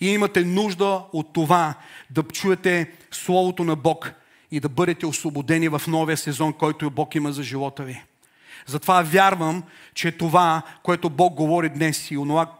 [0.00, 1.74] И имате нужда от това
[2.10, 4.12] да чуете Словото на Бог
[4.50, 8.02] и да бъдете освободени в новия сезон, който Бог има за живота ви.
[8.66, 9.62] Затова вярвам,
[9.94, 12.59] че това, което Бог говори днес и онова,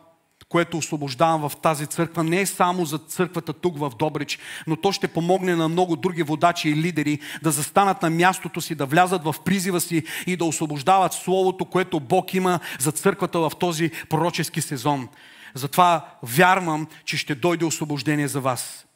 [0.50, 4.92] което освобождавам в тази църква, не е само за църквата тук в Добрич, но то
[4.92, 9.24] ще помогне на много други водачи и лидери да застанат на мястото си, да влязат
[9.24, 14.60] в призива си и да освобождават Словото, което Бог има за църквата в този пророчески
[14.60, 15.08] сезон.
[15.54, 18.86] Затова вярвам, че ще дойде освобождение за вас.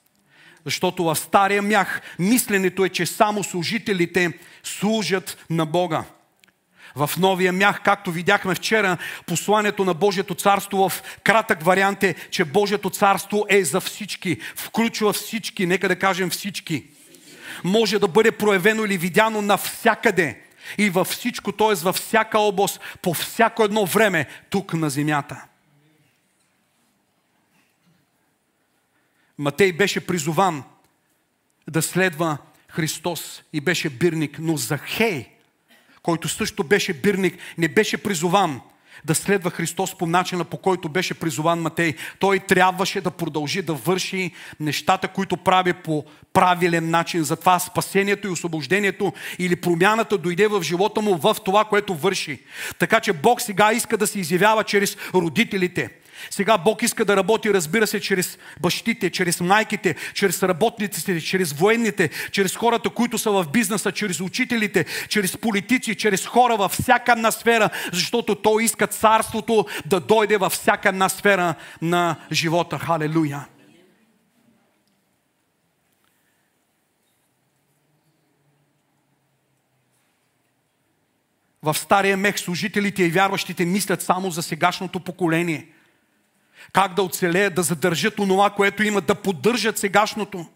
[0.64, 6.04] Защото в стария мях мисленето е, че само служителите служат на Бога
[6.96, 12.44] в новия мях, както видяхме вчера, посланието на Божието царство в кратък вариант е, че
[12.44, 16.84] Божието царство е за всички, включва всички, нека да кажем всички.
[17.64, 20.40] Може да бъде проявено или видяно навсякъде.
[20.78, 21.74] И във всичко, т.е.
[21.74, 25.44] във всяка област, по всяко едно време, тук на земята.
[29.38, 30.64] Матей беше призован
[31.70, 32.38] да следва
[32.68, 35.33] Христос и беше бирник, но Захей,
[36.04, 38.60] който също беше бирник, не беше призован
[39.04, 41.94] да следва Христос по начина, по който беше призован Матей.
[42.18, 47.24] Той трябваше да продължи да върши нещата, които прави по правилен начин.
[47.24, 52.38] Затова спасението и освобождението или промяната дойде в живота му в това, което върши.
[52.78, 55.90] Така че Бог сега иска да се изявява чрез родителите.
[56.30, 62.10] Сега Бог иска да работи, разбира се, чрез бащите, чрез майките, чрез работниците, чрез военните,
[62.32, 67.30] чрез хората, които са в бизнеса, чрез учителите, чрез политици, чрез хора във всяка една
[67.30, 72.78] сфера, защото Той иска царството да дойде във всяка една сфера на живота.
[72.78, 73.46] Халелуя!
[81.62, 85.66] В стария мех служителите и вярващите мислят само за сегашното поколение–
[86.72, 90.46] как да оцелеят, да задържат онова, което имат, да поддържат сегашното.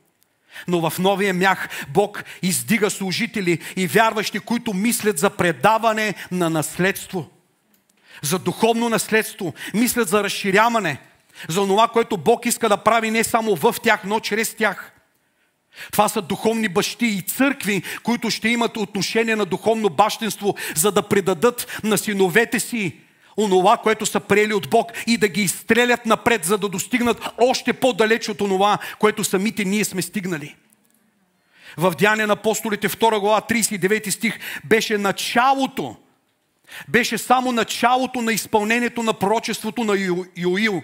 [0.68, 7.30] Но в новия мях Бог издига служители и вярващи, които мислят за предаване на наследство.
[8.22, 9.54] За духовно наследство.
[9.74, 11.00] Мислят за разширяване.
[11.48, 14.92] За това, което Бог иска да прави не само в тях, но чрез тях.
[15.92, 21.02] Това са духовни бащи и църкви, които ще имат отношение на духовно бащенство, за да
[21.02, 22.96] предадат на синовете си
[23.38, 27.72] онова, което са приели от Бог и да ги изстрелят напред, за да достигнат още
[27.72, 30.56] по-далеч от онова, което самите ние сме стигнали.
[31.76, 35.96] В Деяния на апостолите 2 глава 39 стих беше началото,
[36.88, 40.82] беше само началото на изпълнението на пророчеството на Йоил,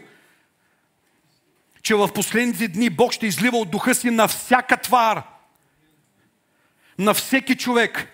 [1.83, 5.23] че в последните дни Бог ще излива от духа си на всяка твар,
[6.99, 8.14] на всеки човек,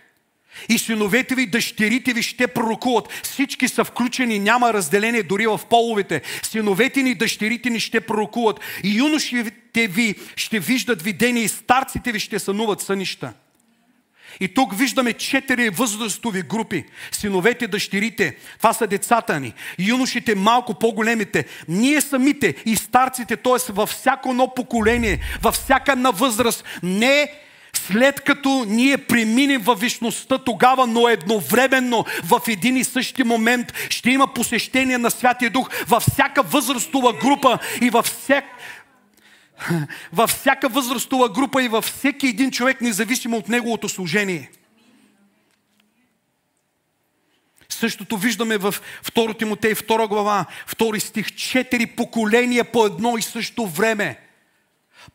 [0.69, 3.09] и синовете ви, дъщерите ви ще пророкуват.
[3.23, 6.23] Всички са включени, няма разделение дори в половете.
[6.43, 8.61] Синовете ни, дъщерите ни ще пророкуват.
[8.85, 13.33] И юношите ви ще виждат видения и старците ви ще сънуват сънища.
[14.41, 16.85] И тук виждаме четири възрастови групи.
[17.13, 19.55] Синовете, дъщерите, това са децата ни.
[19.79, 21.45] Юношите, малко по-големите.
[21.69, 23.73] Ние самите и старците, т.е.
[23.73, 27.33] във всяко едно поколение, във всяка една възраст, не
[27.87, 34.11] след като ние преминем във вечността тогава, но едновременно в един и същи момент ще
[34.11, 38.45] има посещение на Святия Дух във всяка възрастова група и във всяк,
[40.13, 44.51] във всяка възрастова група и във всеки един човек, независимо от неговото служение.
[47.69, 48.75] Същото виждаме в
[49.05, 54.17] 2 Тимотей 2 глава, 2 стих, четири поколения по едно и също време–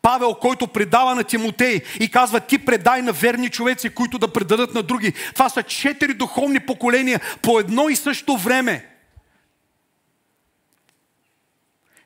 [0.02, 4.74] Павел, който предава на Тимотей и казва, ти предай на верни човеци, които да предадат
[4.74, 5.12] на други.
[5.12, 8.86] Това са четири духовни поколения по едно и също време.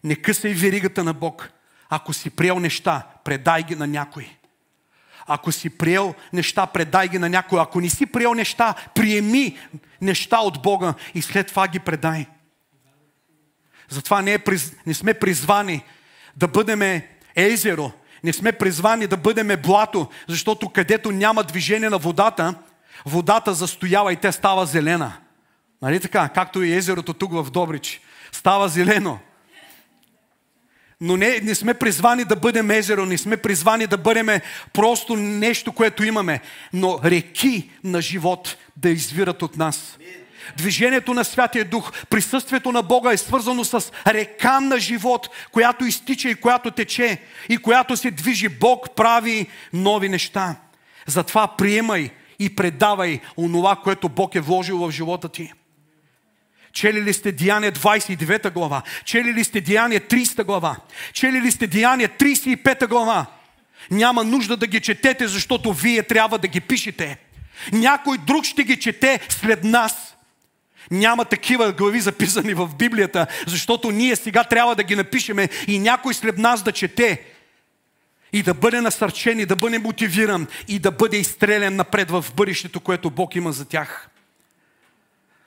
[0.05, 1.51] Не късай веригата на Бог.
[1.89, 4.37] Ако си приел неща, предай ги на някой.
[5.27, 7.61] Ако си приел неща, предай ги на някой.
[7.61, 9.59] Ако не си приел неща, приеми
[10.01, 12.27] неща от Бога и след това ги предай.
[13.89, 14.39] Затова не, е,
[14.87, 15.85] не сме призвани
[16.37, 17.93] да бъдеме езеро.
[18.25, 22.55] Не сме призвани да бъдеме блато, защото където няма движение на водата,
[23.07, 25.13] водата застоява и те става зелена.
[25.83, 26.29] Нали така?
[26.29, 28.01] Както и езерото тук в Добрич.
[28.33, 29.19] Става зелено.
[31.01, 34.41] Но не, не сме призвани да бъдем езеро, не сме призвани да бъдем
[34.73, 36.41] просто нещо, което имаме,
[36.73, 39.99] но реки на живот да извират от нас.
[40.57, 46.29] Движението на Святия Дух, присъствието на Бога е свързано с река на живот, която изтича
[46.29, 48.49] и която тече и която се движи.
[48.49, 50.57] Бог прави нови неща.
[51.07, 55.53] Затова приемай и предавай онова, което Бог е вложил в живота ти.
[56.73, 58.83] Чели ли сте Деяние 29 глава?
[59.05, 60.77] Чели ли сте Деяние 30 глава?
[61.13, 63.27] Чели ли сте Деяние 35 глава?
[63.91, 67.19] Няма нужда да ги четете, защото вие трябва да ги пишете.
[67.73, 70.10] Някой друг ще ги чете след нас.
[70.91, 76.15] Няма такива глави записани в Библията, защото ние сега трябва да ги напишеме и някой
[76.15, 77.27] след нас да чете
[78.33, 82.81] и да бъде насърчен и да бъде мотивиран и да бъде изстрелян напред в бъдещето,
[82.81, 84.09] което Бог има за тях.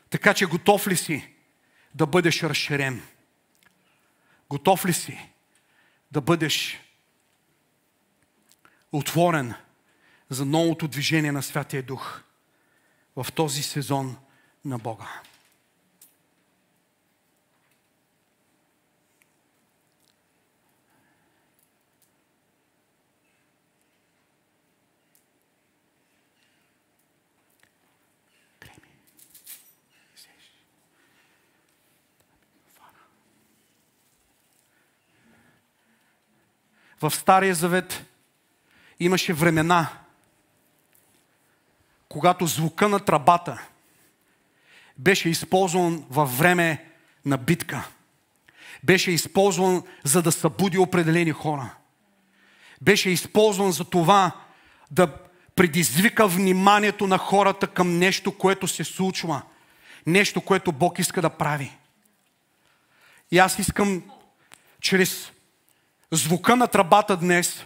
[0.10, 1.30] Така че готов ли си
[1.96, 3.02] да бъдеш разширен?
[4.50, 5.30] Готов ли си
[6.12, 6.80] да бъдеш
[8.92, 9.54] отворен
[10.30, 12.22] за новото движение на Святия Дух
[13.16, 14.18] в този сезон
[14.66, 15.22] на Бога?
[37.04, 38.06] В Стария Завет
[39.00, 39.90] имаше времена,
[42.10, 43.62] когато звука на трабата
[44.98, 46.86] беше използван във време
[47.26, 47.88] на битка.
[48.84, 51.76] Беше използван за да събуди определени хора.
[52.82, 54.32] Беше използван за това
[54.92, 55.18] да
[55.56, 59.42] предизвика вниманието на хората към нещо, което се случва.
[60.06, 61.78] Нещо, което Бог иска да прави.
[63.32, 64.04] И аз искам
[64.82, 65.33] чрез
[66.16, 67.66] звука на трабата днес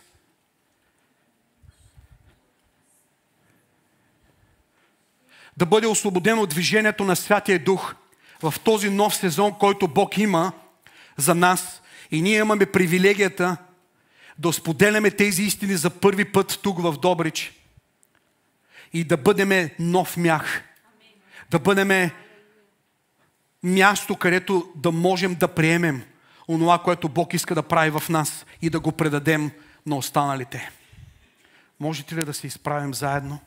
[5.57, 7.95] да бъде освободено от движението на Святия Дух
[8.41, 10.51] в този нов сезон, който Бог има
[11.17, 11.81] за нас.
[12.11, 13.57] И ние имаме привилегията
[14.39, 17.53] да споделяме тези истини за първи път тук в Добрич.
[18.93, 20.63] И да бъдеме нов мях.
[21.49, 22.13] Да бъдеме
[23.63, 26.03] място, където да можем да приемем
[26.47, 29.51] онова, което Бог иска да прави в нас и да го предадем
[29.85, 30.71] на останалите.
[31.79, 33.39] Можете ли да се изправим заедно?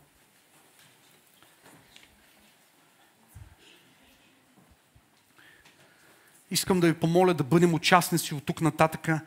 [6.51, 9.21] Искам да ви помоля да бъдем участници от тук нататъка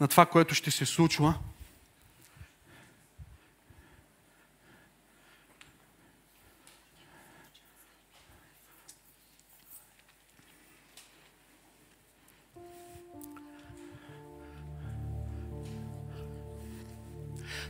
[0.00, 1.34] на това, което ще се случва.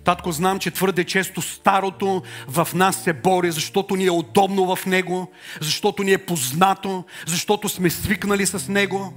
[0.04, 4.86] Татко, знам, че твърде често старото в нас се бори, защото ни е удобно в
[4.86, 5.30] него,
[5.60, 9.14] защото ни е познато, защото сме свикнали с него.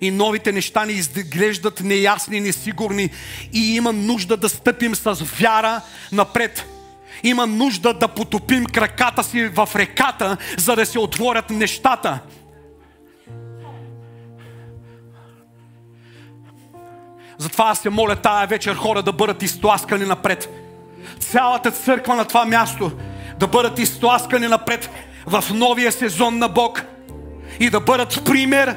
[0.00, 3.10] И новите неща ни изглеждат неясни, несигурни
[3.52, 5.80] и има нужда да стъпим с вяра
[6.12, 6.66] напред.
[7.22, 12.20] Има нужда да потопим краката си в реката, за да се отворят нещата.
[17.42, 20.48] Затова аз се моля тая вечер хора да бъдат изтласкани напред.
[21.20, 22.90] Цялата църква на това място
[23.38, 24.90] да бъдат изтласкани напред
[25.26, 26.82] в новия сезон на Бог
[27.60, 28.76] и да бъдат пример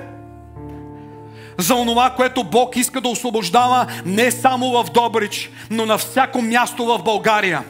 [1.58, 6.86] за онова, което Бог иска да освобождава не само в Добрич, но на всяко място
[6.86, 7.64] в България.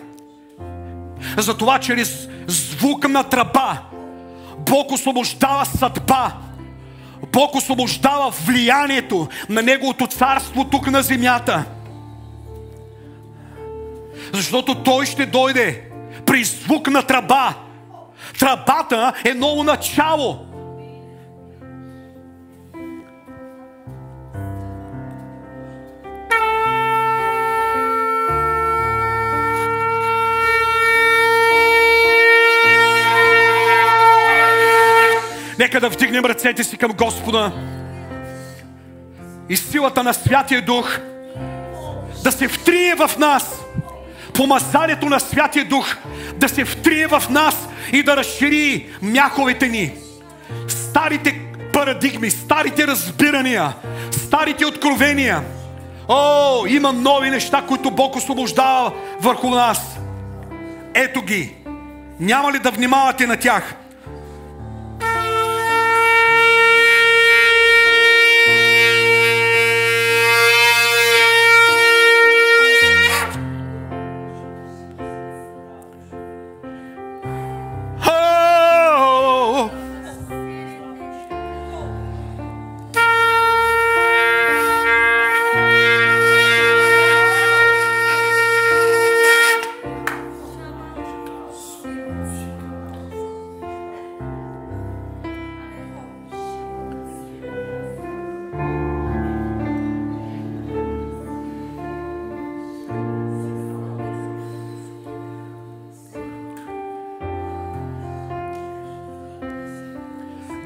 [1.37, 3.77] Затова чрез звук на тръба
[4.57, 6.31] Бог освобождава съдба,
[7.31, 11.65] Бог освобождава влиянието на Неговото царство тук на земята.
[14.33, 15.83] Защото Той ще дойде
[16.25, 17.53] при звук на тръба.
[18.39, 20.39] Тръбата е ново начало.
[35.59, 37.51] Нека да вдигнем ръцете си към Господа
[39.49, 40.99] и силата на Святия Дух
[42.23, 43.61] да се втрие в нас.
[44.33, 45.95] Помазанието на Святия Дух
[46.35, 49.93] да се втрие в нас и да разшири мяховете ни.
[50.67, 51.41] Старите
[51.73, 53.73] парадигми, старите разбирания,
[54.11, 55.41] старите откровения.
[56.07, 58.91] О, има нови неща, които Бог освобождава
[59.21, 59.97] върху нас.
[60.93, 61.55] Ето ги.
[62.19, 63.75] Няма ли да внимавате на тях?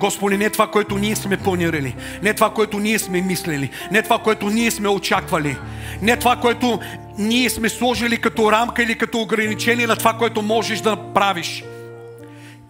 [0.09, 4.19] Господи, не това, което ние сме планирали, не това, което ние сме мислили, не това,
[4.19, 5.57] което ние сме очаквали,
[6.01, 6.79] не това, което
[7.17, 11.63] ние сме сложили като рамка или като ограничение на това, което можеш да направиш.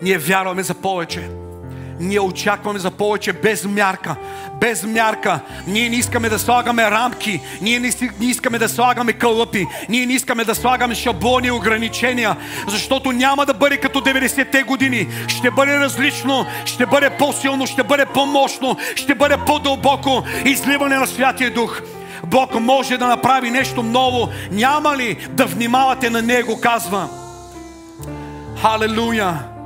[0.02, 1.30] Ние вярваме за повече.
[2.00, 4.16] Ние очакваме за повече без мярка.
[4.62, 5.40] Без мярка.
[5.68, 7.42] Ние не искаме да слагаме рамки.
[7.62, 9.68] Ние не, искаме да слагаме кълъпи.
[9.90, 12.36] Ние не искаме да слагаме шаблони и ограничения.
[12.68, 15.08] Защото няма да бъде като 90-те години.
[15.28, 16.46] Ще бъде различно.
[16.66, 17.68] Ще бъде по-силно.
[17.68, 18.78] Ще бъде по-мощно.
[18.96, 20.24] Ще бъде по-дълбоко.
[20.46, 21.82] Изливане на Святия Дух.
[22.26, 24.30] Бог може да направи нещо ново.
[24.52, 27.10] Няма ли да внимавате на Него, казва.
[28.62, 29.59] Халелуя!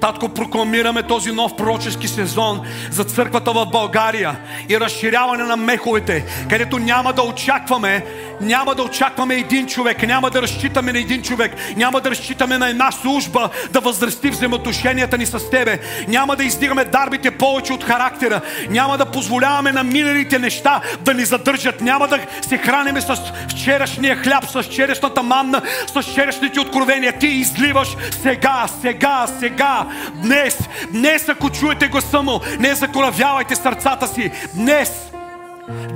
[0.00, 4.38] Татко, прокламираме този нов пророчески сезон за църквата в България
[4.68, 8.04] и разширяване на меховете, където няма да очакваме,
[8.40, 12.68] няма да очакваме един човек, няма да разчитаме на един човек, няма да разчитаме на
[12.68, 15.78] една служба да възрасти взаимоотношенията ни с Тебе,
[16.08, 18.40] няма да издигаме дарбите повече от характера,
[18.70, 23.16] няма да позволяваме на миналите неща да ни задържат, няма да се хранеме с
[23.50, 27.18] вчерашния хляб, с вчерашната манна, с вчерашните откровения.
[27.18, 30.58] Ти изливаш сега, сега, сега, днес,
[30.92, 34.30] днес, ако чуете гласа му, не закоравявайте сърцата си.
[34.54, 35.12] Днес,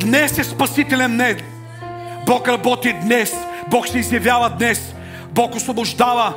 [0.00, 1.36] днес е спасителен днес.
[2.26, 3.32] Бог работи днес.
[3.70, 4.94] Бог се изявява днес.
[5.32, 6.34] Бог освобождава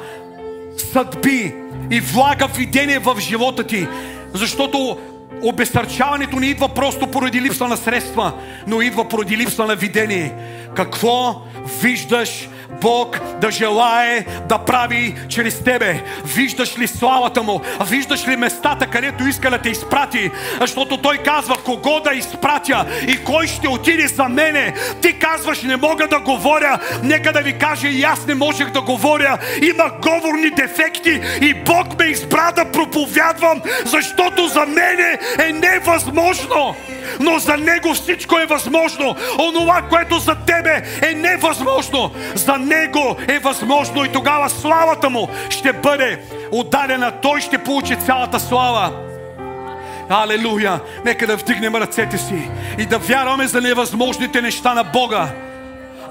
[0.94, 1.56] съдби
[1.92, 3.88] и влага видение в живота ти.
[4.34, 4.98] Защото
[5.44, 8.34] обесърчаването не идва просто поради липса на средства,
[8.68, 10.34] но идва поради липса на видение.
[10.76, 11.42] Какво
[11.82, 12.50] виждаш
[12.82, 16.04] Бог да желае да прави чрез тебе.
[16.26, 17.62] Виждаш ли славата му?
[17.90, 20.32] Виждаш ли местата, където иска да те изпрати?
[20.62, 24.74] Защото той казва кого да изпратя и кой ще отиде за мене.
[25.02, 26.80] Ти казваш не мога да говоря.
[27.04, 29.38] Нека да ви кажа и аз не можех да говоря.
[29.62, 36.76] Има говорни дефекти и Бог ме избра да проповядвам, защото за мене е невъзможно
[37.20, 39.16] но за Него всичко е възможно.
[39.40, 45.74] Онова, което за тебе е невъзможно, за Него е възможно и тогава славата Му ще
[45.74, 47.12] бъде отдадена.
[47.22, 48.92] Той ще получи цялата слава.
[50.10, 50.80] Алелуя!
[51.06, 55.28] Нека да вдигнем ръцете си и да вярваме за невъзможните неща на Бога.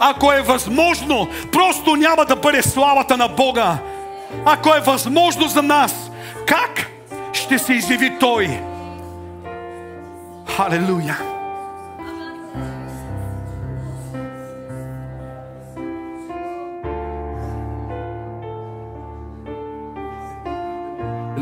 [0.01, 3.78] Ако е възможно, просто няма да бъде славата на Бога.
[4.44, 6.11] Ако е възможно за нас,
[6.47, 6.90] как
[7.32, 8.61] ще се изяви Той?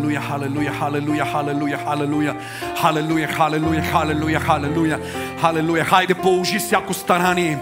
[0.05, 0.21] Hallelujah.
[0.21, 2.37] Hallelujah, hallelujah, hallelujah, hallelujah,
[2.77, 5.01] hallelujah, hallelujah, hallelujah, hallelujah,
[5.41, 5.85] hallelujah.
[5.85, 7.59] Хайде, положи всяко старание.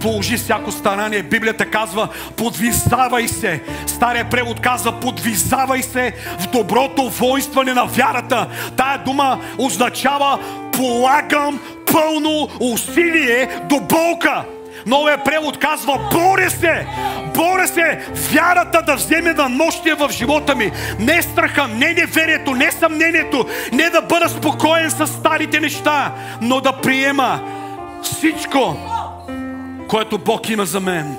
[0.00, 1.22] положи всяко старание.
[1.22, 3.62] Библията казва, подвизавай се.
[3.86, 8.46] Стария превод казва, подвизавай се в доброто войстване на вярата.
[8.76, 10.38] Тая дума означава
[10.72, 11.60] полагам
[11.92, 14.44] пълно усилие до болка.
[14.86, 16.86] Новия превод казва, боря се,
[17.34, 18.00] боря се,
[18.32, 20.72] вярата да вземе на нощия в живота ми.
[20.98, 26.72] Не страха, не неверието, не съмнението, не да бъда спокоен с старите неща, но да
[26.72, 27.40] приема
[28.02, 28.76] всичко,
[29.88, 31.16] което Бог има за мен.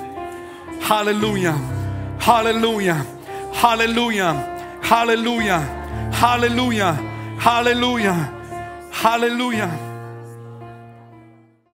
[0.82, 1.54] Халелуя!
[2.20, 2.96] Халелуя!
[3.60, 4.34] Халелуя!
[4.82, 5.60] Халелуя!
[6.12, 6.94] Халелуя!
[7.38, 8.14] Халелуя!
[8.92, 9.68] Халелуя!